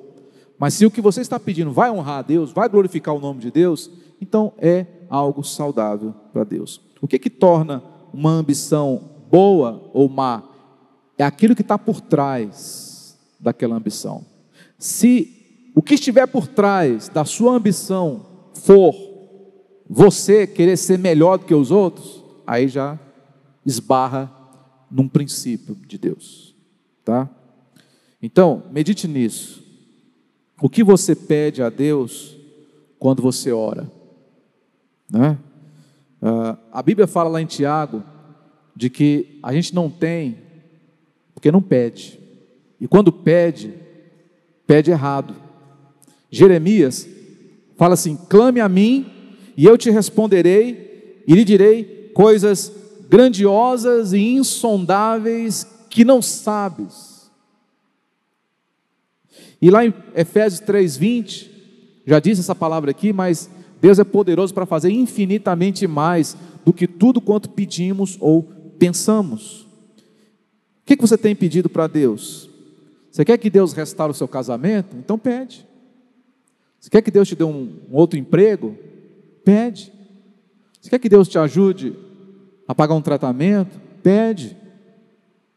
Mas 0.59 0.75
se 0.75 0.87
o 0.87 0.91
que 0.91 1.01
você 1.01 1.21
está 1.21 1.39
pedindo 1.39 1.71
vai 1.71 1.91
honrar 1.91 2.19
a 2.19 2.23
Deus, 2.23 2.53
vai 2.53 2.69
glorificar 2.69 3.15
o 3.15 3.21
nome 3.21 3.41
de 3.41 3.51
Deus, 3.51 3.91
então 4.21 4.53
é 4.59 4.87
algo 5.09 5.45
saudável 5.45 6.15
para 6.33 6.45
Deus. 6.45 6.81
O 7.01 7.07
que 7.07 7.19
que 7.19 7.31
torna 7.31 7.83
uma 8.13 8.31
ambição 8.31 9.03
boa 9.31 9.91
ou 9.93 10.09
má? 10.09 10.43
É 11.19 11.25
aquilo 11.25 11.55
que 11.55 11.63
está 11.63 11.79
por 11.79 12.01
trás 12.01 13.17
daquela 13.41 13.77
ambição. 13.77 14.25
Se 14.79 15.71
o 15.75 15.83
que 15.83 15.95
estiver 15.95 16.27
por 16.27 16.47
trás 16.47 17.09
da 17.09 17.25
sua 17.25 17.53
ambição 17.53 18.27
for 18.55 18.95
você 19.89 20.47
querer 20.47 20.77
ser 20.77 20.99
melhor 20.99 21.39
do 21.39 21.47
que 21.47 21.55
os 21.55 21.71
outros, 21.71 22.23
aí 22.47 22.69
já 22.69 22.99
esbarra 23.65 24.33
num 24.91 25.09
princípio 25.09 25.75
de 25.87 25.99
Deus 25.99 26.47
tá? 27.07 27.31
Então, 28.21 28.65
medite 28.73 29.07
nisso. 29.07 29.65
O 30.61 30.69
que 30.69 30.83
você 30.83 31.15
pede 31.15 31.63
a 31.63 31.71
Deus 31.71 32.37
quando 32.99 33.23
você 33.23 33.53
ora? 33.53 33.91
Né? 35.09 35.39
Uh, 36.21 36.59
a 36.73 36.83
Bíblia 36.83 37.07
fala 37.07 37.31
lá 37.31 37.41
em 37.41 37.47
Tiago 37.47 38.03
de 38.75 38.91
que 38.91 39.39
a 39.43 39.53
gente 39.53 39.73
não 39.73 39.89
tem 39.89 40.39
porque 41.37 41.53
não 41.53 41.61
pede. 41.61 42.19
E 42.81 42.89
quando 42.89 43.13
pede, 43.13 43.75
pede 44.67 44.91
errado. 44.91 45.37
Jeremias 46.31 47.07
fala 47.77 47.93
assim: 47.93 48.19
clame 48.29 48.59
a 48.59 48.69
mim 48.69 49.07
e 49.55 49.67
eu 49.67 49.77
te 49.77 49.91
responderei 49.91 51.23
e 51.27 51.35
lhe 51.35 51.45
direi 51.45 52.11
coisas 52.15 52.73
grandiosas 53.09 54.15
e 54.15 54.19
insondáveis 54.19 55.67
que 55.91 56.07
não 56.07 56.23
sabes. 56.23 57.31
E 59.61 59.71
lá 59.71 59.85
em 59.85 59.93
Efésios 60.15 60.63
3:20, 60.63 61.51
já 62.07 62.19
disse 62.19 62.41
essa 62.41 62.55
palavra 62.55 62.91
aqui, 62.91 63.13
mas 63.13 63.51
Deus 63.79 63.99
é 63.99 64.05
poderoso 64.05 64.55
para 64.55 64.65
fazer 64.65 64.91
infinitamente 64.91 65.87
mais 65.87 66.35
do 66.65 66.73
que 66.73 66.87
tudo 66.87 67.21
quanto 67.21 67.51
pedimos 67.51 68.17
ou 68.21 68.43
pensamos. 68.79 69.66
O 70.87 70.95
que, 70.95 70.95
você 70.95 71.19
tem 71.19 71.35
pedido 71.35 71.69
para 71.69 71.89
Deus? 71.89 72.49
Você 73.11 73.25
quer 73.25 73.37
que 73.39 73.51
Deus 73.51 73.73
restaure 73.73 74.13
o 74.13 74.15
seu 74.15 74.29
casamento? 74.29 74.95
Então 74.97 75.19
pede. 75.19 75.67
Você 76.79 76.89
quer 76.89 77.03
que 77.03 77.11
Deus 77.11 77.27
te 77.27 77.35
dê 77.35 77.43
um, 77.43 77.81
um 77.91 77.97
outro 77.97 78.17
emprego? 78.17 78.79
Pede. 79.45 79.93
Você 80.81 80.89
quer 80.89 81.01
que 81.01 81.09
Deus 81.09 81.27
te 81.27 81.41
ajude 81.41 81.99
a 82.69 82.73
pagar 82.73 82.95
um 82.95 83.03
tratamento? 83.03 83.81
Pede. 84.01 84.57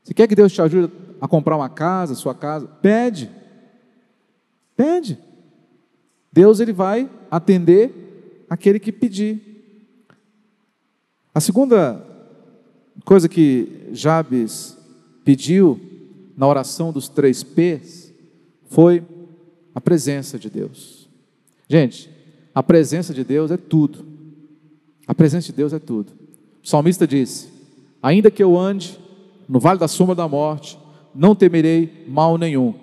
Você 0.04 0.16
quer 0.16 0.28
que 0.28 0.34
Deus 0.34 0.52
te 0.52 0.64
ajude 0.64 0.92
a 1.22 1.28
comprar 1.28 1.58
uma 1.58 1.70
casa, 1.70 2.16
sua 2.16 2.34
casa? 2.34 2.66
Pede. 2.66 3.30
Pede. 4.76 5.20
Deus 6.34 6.60
ele 6.60 6.74
vai 6.74 7.08
atender 7.30 8.46
aquele 8.50 8.80
que 8.80 8.92
pedir. 8.92 10.08
A 11.36 11.40
segunda 11.40 12.04
coisa 13.06 13.30
que 13.30 13.90
Jabes 13.92 14.79
pediu 15.30 15.80
na 16.36 16.48
oração 16.48 16.92
dos 16.92 17.08
três 17.08 17.44
P's 17.44 18.12
foi 18.68 19.04
a 19.76 19.80
presença 19.80 20.40
de 20.40 20.50
Deus. 20.50 21.08
Gente, 21.68 22.10
a 22.52 22.64
presença 22.64 23.14
de 23.14 23.24
Deus 23.24 23.52
é 23.52 23.58
tudo. 23.58 24.04
A 25.06 25.14
presença 25.14 25.46
de 25.46 25.54
Deus 25.54 25.72
é 25.72 25.78
tudo. 25.78 26.14
O 26.64 26.68
salmista 26.68 27.06
disse: 27.06 27.48
Ainda 28.02 28.32
que 28.32 28.42
eu 28.42 28.58
ande 28.58 29.00
no 29.48 29.60
vale 29.60 29.78
da 29.80 29.88
sombra 29.88 30.16
da 30.16 30.28
morte, 30.28 30.80
não 31.14 31.36
temerei 31.36 32.06
mal 32.08 32.36
nenhum. 32.36 32.74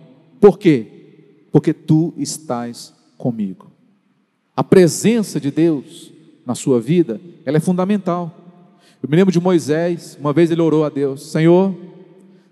Por 0.40 0.57
quê? 0.57 0.86
Porque 1.51 1.72
tu 1.72 2.14
estás 2.16 2.94
comigo. 3.18 3.72
A 4.55 4.62
presença 4.62 5.40
de 5.40 5.51
Deus 5.51 6.12
na 6.47 6.55
sua 6.55 6.80
vida, 6.80 7.20
ela 7.44 7.57
é 7.57 7.61
fundamental. 7.61 8.32
Eu 9.03 9.09
me 9.09 9.16
lembro 9.16 9.32
de 9.32 9.40
Moisés, 9.40 10.16
uma 10.20 10.32
vez 10.32 10.53
ele 10.53 10.62
orou 10.62 10.84
a 10.84 10.88
Deus: 10.88 11.28
Senhor, 11.32 11.74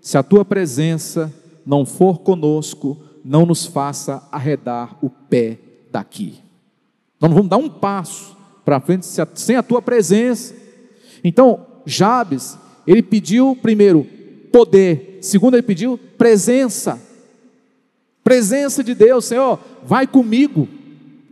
se 0.05 0.19
a 0.19 0.21
tua 0.21 0.45
presença 0.45 1.33
não 1.65 1.83
for 1.83 2.19
conosco, 2.19 2.95
não 3.23 3.43
nos 3.43 3.65
faça 3.65 4.21
arredar 4.31 4.95
o 5.01 5.09
pé 5.09 5.57
daqui. 5.91 6.35
Nós 7.19 7.31
não 7.31 7.37
vamos 7.37 7.49
dar 7.49 7.57
um 7.57 7.67
passo 7.67 8.37
para 8.63 8.79
frente 8.79 9.07
sem 9.33 9.55
a 9.55 9.63
tua 9.63 9.81
presença. 9.81 10.53
Então, 11.23 11.65
Jabes, 11.87 12.55
ele 12.85 13.01
pediu 13.01 13.57
primeiro 13.59 14.05
poder, 14.51 15.17
segundo 15.21 15.55
ele 15.55 15.63
pediu 15.63 15.99
presença. 16.19 17.01
Presença 18.23 18.83
de 18.83 18.93
Deus, 18.93 19.25
Senhor, 19.25 19.59
vai 19.83 20.05
comigo. 20.05 20.67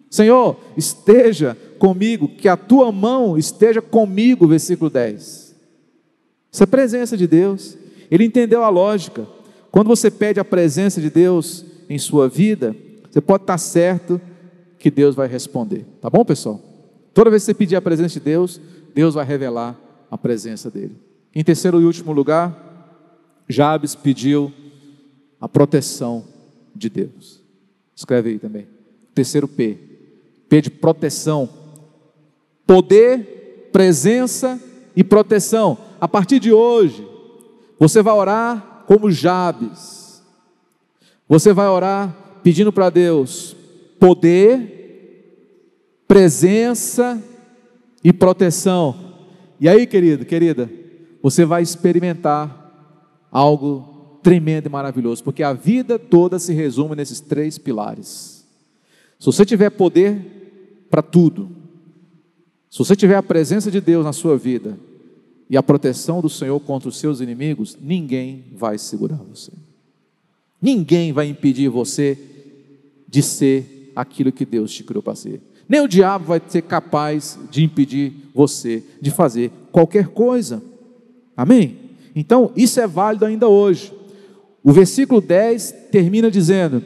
Senhor, 0.10 0.60
esteja 0.76 1.56
comigo, 1.78 2.28
que 2.28 2.50
a 2.50 2.58
tua 2.58 2.92
mão 2.92 3.38
esteja 3.38 3.84
comigo, 3.84 4.48
versículo 4.48 4.90
10. 4.90 5.56
Essa 6.52 6.64
é 6.64 6.66
presença 6.66 7.16
de 7.16 7.28
Deus. 7.28 7.83
Ele 8.10 8.26
entendeu 8.26 8.64
a 8.64 8.70
lógica. 8.70 9.28
Quando 9.72 9.88
você 9.88 10.12
pede 10.12 10.40
a 10.40 10.46
presença 10.46 11.02
de 11.02 11.10
Deus 11.10 11.66
em 11.90 11.98
sua 11.98 12.28
vida, 12.30 12.76
você 13.10 13.22
pode 13.22 13.44
estar 13.44 13.58
certo 13.58 14.20
que 14.78 14.92
Deus 14.92 15.16
vai 15.16 15.28
responder. 15.28 15.86
Tá 16.02 16.10
bom, 16.10 16.26
pessoal? 16.26 16.62
Toda 17.14 17.30
vez 17.30 17.44
que 17.44 17.48
você 17.48 17.54
pedir 17.54 17.76
a 17.76 17.82
presença 17.82 18.20
de 18.20 18.26
Deus, 18.26 18.60
Deus 18.94 19.14
vai 19.14 19.26
revelar 19.26 19.80
a 20.10 20.18
presença 20.18 20.70
dele. 20.70 20.96
Em 21.34 21.44
terceiro 21.44 21.82
e 21.82 21.86
último 21.86 22.12
lugar, 22.12 23.44
Jabes 23.48 23.96
pediu 23.96 24.52
a 25.40 25.48
proteção 25.48 26.24
de 26.76 26.90
Deus. 26.90 27.42
Escreve 27.96 28.32
aí 28.32 28.40
também. 28.40 28.68
Terceiro 29.14 29.48
P. 29.48 29.78
P 30.50 30.62
de 30.62 30.70
proteção. 30.70 31.50
Poder, 32.66 33.70
presença 33.72 34.60
e 34.96 35.04
proteção. 35.04 35.78
A 36.00 36.08
partir 36.08 36.40
de 36.40 36.52
hoje, 36.52 37.08
você 37.80 38.02
vai 38.02 38.14
orar 38.14 38.84
como 38.88 39.12
Jabes. 39.12 40.22
Você 41.28 41.54
vai 41.54 41.68
orar 41.68 42.16
pedindo 42.44 42.72
para 42.72 42.90
Deus 42.90 43.56
poder, 44.00 46.04
presença 46.08 47.22
e 48.04 48.12
proteção. 48.12 49.14
E 49.60 49.70
aí, 49.70 49.88
querido, 49.88 50.26
querida, 50.26 50.70
você 51.22 51.46
vai 51.46 51.62
experimentar 51.62 52.60
algo 53.32 54.20
tremendo 54.22 54.68
e 54.68 54.70
maravilhoso, 54.70 55.24
porque 55.24 55.44
a 55.44 55.54
vida 55.54 55.98
toda 55.98 56.38
se 56.38 56.54
resume 56.54 56.96
nesses 56.96 57.20
três 57.20 57.58
pilares. 57.58 58.46
Se 59.20 59.26
você 59.26 59.46
tiver 59.46 59.70
poder 59.70 60.86
para 60.90 61.02
tudo, 61.02 61.50
se 62.70 62.80
você 62.80 62.96
tiver 62.96 63.16
a 63.16 63.24
presença 63.24 63.72
de 63.72 63.80
Deus 63.80 64.04
na 64.04 64.14
sua 64.14 64.38
vida 64.38 64.78
e 65.54 65.58
a 65.58 65.62
proteção 65.62 66.20
do 66.20 66.30
Senhor 66.30 66.60
contra 66.62 66.90
os 66.90 66.98
seus 66.98 67.22
inimigos, 67.22 67.78
ninguém 67.80 68.46
vai 68.56 68.76
segurar 68.80 69.18
você. 69.18 69.52
Ninguém 70.60 71.14
vai 71.14 71.28
impedir 71.28 71.70
você 71.70 72.18
de 73.08 73.22
ser 73.22 73.92
aquilo 73.96 74.32
que 74.32 74.48
Deus 74.48 74.74
te 74.74 74.84
criou 74.84 75.04
para 75.04 75.14
ser. 75.14 75.40
Nem 75.70 75.80
o 75.80 75.88
diabo 75.88 76.26
vai 76.26 76.42
ser 76.48 76.64
capaz 76.64 77.38
de 77.52 77.64
impedir 77.64 78.32
você 78.34 78.82
de 79.00 79.12
fazer 79.12 79.52
qualquer 79.72 80.08
coisa. 80.08 80.60
Amém? 81.38 81.78
Então, 82.16 82.52
isso 82.56 82.82
é 82.82 82.88
válido 82.88 83.24
ainda 83.24 83.48
hoje. 83.48 83.94
O 84.64 84.72
versículo 84.72 85.22
10 85.22 85.72
termina 85.92 86.32
dizendo: 86.32 86.84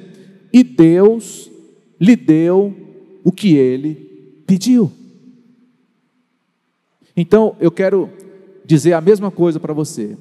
E 0.52 0.62
Deus 0.62 1.50
lhe 1.98 2.18
deu 2.18 2.76
o 3.24 3.32
que 3.32 3.56
ele 3.56 4.44
pediu. 4.46 4.92
Então, 7.16 7.56
eu 7.62 7.72
quero 7.72 8.27
dizer 8.68 8.94
a 8.94 9.02
mesma 9.02 9.32
coisa 9.32 9.60
para 9.60 9.74
você. 9.74 10.18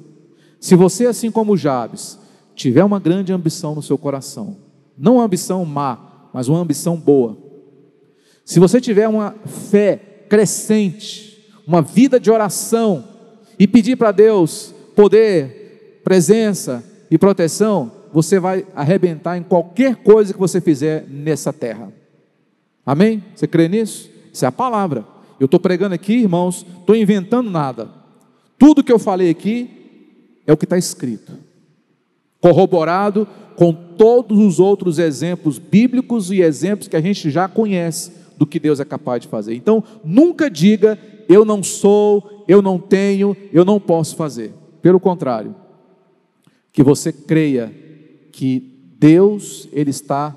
Se 0.59 0.75
você, 0.75 1.05
assim 1.05 1.29
como 1.29 1.57
Jabes, 1.57 2.17
tiver 2.55 2.83
uma 2.83 2.99
grande 2.99 3.33
ambição 3.33 3.75
no 3.75 3.83
seu 3.83 3.97
coração, 3.97 4.57
não 4.97 5.15
uma 5.15 5.25
ambição 5.25 5.63
má, 5.65 6.29
mas 6.33 6.47
uma 6.47 6.57
ambição 6.57 6.95
boa, 6.95 7.37
se 8.45 8.59
você 8.59 8.79
tiver 8.79 9.07
uma 9.09 9.35
fé 9.69 9.97
crescente, 10.29 11.45
uma 11.67 11.81
vida 11.81 12.19
de 12.19 12.31
oração, 12.31 13.03
e 13.59 13.67
pedir 13.67 13.97
para 13.97 14.11
Deus 14.11 14.73
poder, 14.95 16.01
presença 16.03 16.83
e 17.11 17.17
proteção, 17.17 17.91
você 18.13 18.39
vai 18.39 18.65
arrebentar 18.73 19.37
em 19.37 19.43
qualquer 19.43 19.97
coisa 19.97 20.33
que 20.33 20.39
você 20.39 20.61
fizer 20.61 21.05
nessa 21.09 21.51
terra. 21.51 21.91
Amém? 22.85 23.21
Você 23.35 23.45
crê 23.45 23.67
nisso? 23.67 24.09
Isso 24.31 24.45
é 24.45 24.47
a 24.47 24.51
palavra. 24.51 25.05
Eu 25.39 25.45
estou 25.45 25.59
pregando 25.59 25.93
aqui, 25.93 26.13
irmãos, 26.13 26.65
estou 26.79 26.95
inventando 26.95 27.51
nada. 27.51 27.96
Tudo 28.57 28.83
que 28.83 28.91
eu 28.91 28.99
falei 28.99 29.29
aqui 29.29 29.69
é 30.45 30.53
o 30.53 30.57
que 30.57 30.65
está 30.65 30.77
escrito, 30.77 31.33
corroborado 32.39 33.27
com 33.55 33.73
todos 33.73 34.37
os 34.39 34.59
outros 34.59 34.99
exemplos 34.99 35.57
bíblicos 35.57 36.31
e 36.31 36.41
exemplos 36.41 36.87
que 36.87 36.95
a 36.95 37.01
gente 37.01 37.29
já 37.29 37.47
conhece 37.47 38.11
do 38.37 38.45
que 38.45 38.59
Deus 38.59 38.79
é 38.79 38.85
capaz 38.85 39.21
de 39.21 39.27
fazer. 39.27 39.55
Então, 39.55 39.83
nunca 40.03 40.49
diga 40.49 40.97
eu 41.27 41.43
não 41.43 41.61
sou, 41.61 42.45
eu 42.47 42.61
não 42.61 42.79
tenho, 42.79 43.35
eu 43.51 43.65
não 43.65 43.79
posso 43.79 44.15
fazer. 44.15 44.53
Pelo 44.81 44.99
contrário, 44.99 45.55
que 46.71 46.81
você 46.81 47.11
creia 47.11 47.73
que 48.31 48.93
Deus 48.97 49.67
ele 49.73 49.89
está 49.89 50.35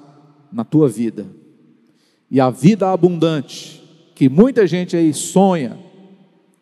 na 0.50 0.64
tua 0.64 0.88
vida. 0.88 1.26
E 2.30 2.40
a 2.40 2.50
vida 2.50 2.90
abundante 2.90 3.80
que 4.14 4.28
muita 4.28 4.66
gente 4.66 4.96
aí 4.96 5.14
sonha, 5.14 5.78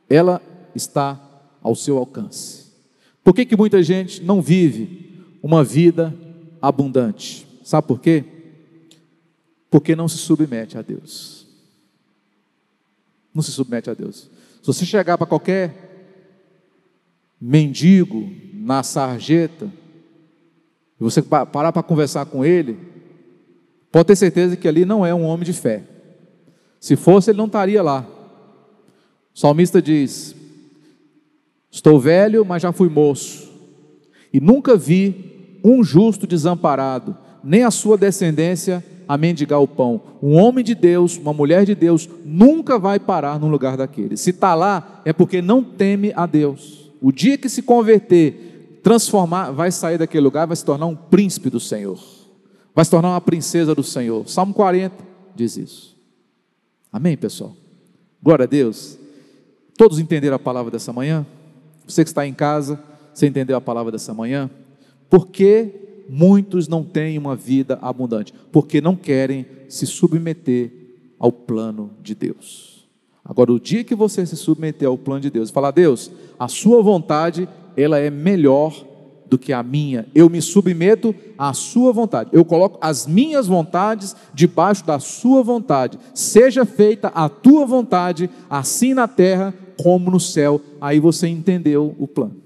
ela 0.09 0.41
está 0.75 1.21
ao 1.69 1.75
seu 1.75 1.99
alcance. 1.99 2.65
Por 3.23 3.35
que, 3.35 3.45
que 3.45 3.57
muita 3.57 3.83
gente 3.83 4.23
não 4.23 4.41
vive 4.41 5.23
uma 5.43 5.63
vida 5.63 6.15
abundante? 6.63 7.47
Sabe 7.63 7.87
por 7.87 8.01
quê? 8.01 8.25
Porque 9.71 9.95
não 9.95 10.09
se 10.09 10.17
submete 10.17 10.79
a 10.79 10.83
Deus. 10.83 11.47
Não 13.35 13.43
se 13.43 13.53
submete 13.53 13.91
a 13.91 13.95
Deus. 13.95 14.31
Se 14.63 14.67
você 14.67 14.87
chegar 14.87 15.19
para 15.19 15.27
qualquer 15.27 16.17
mendigo 17.39 18.33
na 18.55 18.83
sarjeta, 18.83 19.71
e 20.99 21.05
você 21.05 21.21
parar 21.21 21.71
para 21.71 21.83
conversar 21.83 22.25
com 22.25 22.45
ele, 22.45 22.79
pode 23.93 24.07
ter 24.07 24.17
certeza 24.17 24.57
que 24.57 24.67
ali 24.67 24.87
não 24.87 25.05
é 25.05 25.15
um 25.15 25.25
homem 25.25 25.45
de 25.45 25.53
fé. 25.53 25.85
Se 26.81 26.97
fosse, 26.97 27.31
ele 27.31 27.39
não 27.39 27.47
estaria 27.47 27.83
lá. 27.83 28.07
O 29.35 29.39
salmista 29.39 29.83
diz: 29.83 30.35
Estou 31.71 32.01
velho, 32.01 32.45
mas 32.45 32.63
já 32.63 32.73
fui 32.73 32.89
moço, 32.89 33.49
e 34.33 34.41
nunca 34.41 34.77
vi 34.77 35.61
um 35.63 35.83
justo 35.85 36.27
desamparado, 36.27 37.17
nem 37.43 37.65
a 37.65 37.71
sua 37.71 37.97
descendência 37.97 38.85
a 39.07 39.17
mendigar 39.17 39.61
o 39.61 39.69
pão. 39.69 40.01
Um 40.23 40.37
homem 40.37 40.65
de 40.65 40.75
Deus, 40.75 41.17
uma 41.17 41.33
mulher 41.33 41.65
de 41.65 41.75
Deus, 41.75 42.09
nunca 42.25 42.79
vai 42.79 43.01
parar 43.01 43.39
num 43.39 43.49
lugar 43.49 43.77
daquele. 43.77 44.17
Se 44.17 44.31
está 44.31 44.55
lá, 44.55 45.01
é 45.05 45.13
porque 45.13 45.41
não 45.41 45.63
teme 45.63 46.13
a 46.15 46.27
Deus. 46.27 46.91
O 47.01 47.11
dia 47.11 47.39
que 47.39 47.49
se 47.49 47.63
converter, 47.63 48.81
transformar, 48.83 49.51
vai 49.51 49.71
sair 49.71 49.99
daquele 49.99 50.25
lugar, 50.25 50.47
vai 50.47 50.57
se 50.57 50.65
tornar 50.65 50.87
um 50.87 50.97
príncipe 50.97 51.49
do 51.49 51.61
Senhor, 51.61 51.99
vai 52.75 52.85
se 52.85 52.91
tornar 52.91 53.11
uma 53.11 53.21
princesa 53.21 53.75
do 53.75 53.83
Senhor. 53.83 54.29
Salmo 54.29 54.53
40 54.53 54.95
diz 55.35 55.57
isso. 55.57 55.97
Amém, 56.93 57.17
pessoal? 57.17 57.55
Glória 58.23 58.45
a 58.45 58.49
Deus. 58.49 58.99
Todos 59.77 59.99
entenderam 59.99 60.37
a 60.37 60.41
palavra 60.41 60.71
dessa 60.71 60.93
manhã? 60.93 61.25
Você 61.89 62.05
que 62.05 62.11
está 62.11 62.27
em 62.27 62.35
casa, 62.35 62.79
você 63.13 63.27
entendeu 63.27 63.57
a 63.57 63.61
palavra 63.61 63.91
dessa 63.91 64.15
manhã? 64.15 64.49
Por 65.09 65.29
que 65.29 65.89
muitos 66.09 66.67
não 66.67 66.83
têm 66.83 67.19
uma 67.19 67.37
vida 67.37 67.79
abundante, 67.83 68.33
porque 68.51 68.81
não 68.81 68.97
querem 68.97 69.47
se 69.69 69.87
submeter 69.87 70.73
ao 71.19 71.31
plano 71.31 71.91
de 72.03 72.15
Deus. 72.15 72.89
Agora, 73.25 73.53
o 73.53 73.61
dia 73.61 73.85
que 73.85 73.95
você 73.95 74.25
se 74.25 74.37
submeter 74.37 74.89
ao 74.89 74.97
plano 74.97 75.21
de 75.21 75.31
Deus 75.31 75.51
e 75.51 75.53
falar, 75.53 75.71
Deus, 75.71 76.11
a 76.39 76.49
sua 76.49 76.83
vontade, 76.83 77.47
ela 77.77 77.99
é 77.99 78.09
melhor 78.09 78.87
do 79.27 79.37
que 79.37 79.53
a 79.53 79.63
minha. 79.63 80.07
Eu 80.15 80.31
me 80.31 80.41
submeto 80.41 81.15
à 81.37 81.53
sua 81.53 81.93
vontade. 81.93 82.31
Eu 82.33 82.43
coloco 82.43 82.79
as 82.81 83.07
minhas 83.07 83.47
vontades 83.47 84.17
debaixo 84.33 84.87
da 84.87 84.99
sua 84.99 85.43
vontade. 85.43 85.99
Seja 86.15 86.65
feita 86.65 87.09
a 87.09 87.29
tua 87.29 87.67
vontade, 87.67 88.31
assim 88.49 88.95
na 88.95 89.07
terra 89.07 89.53
como 89.81 90.11
no 90.11 90.21
céu. 90.21 90.61
Aí 90.81 91.01
você 91.01 91.29
entendeu 91.29 91.95
o 91.99 92.07
plano. 92.07 92.37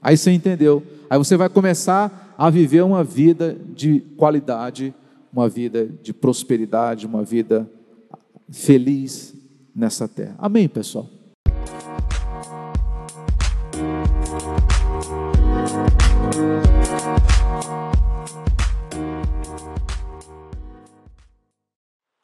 Aí 0.00 0.16
você 0.16 0.30
entendeu. 0.30 0.82
Aí 1.10 1.18
você 1.18 1.36
vai 1.36 1.48
começar 1.48 2.34
a 2.38 2.50
viver 2.50 2.82
uma 2.82 3.02
vida 3.02 3.56
de 3.74 4.00
qualidade, 4.16 4.94
uma 5.32 5.48
vida 5.48 5.88
de 6.02 6.12
prosperidade, 6.12 7.06
uma 7.06 7.22
vida 7.22 7.68
feliz 8.50 9.34
nessa 9.74 10.06
terra. 10.08 10.34
Amém, 10.38 10.68
pessoal? 10.68 11.08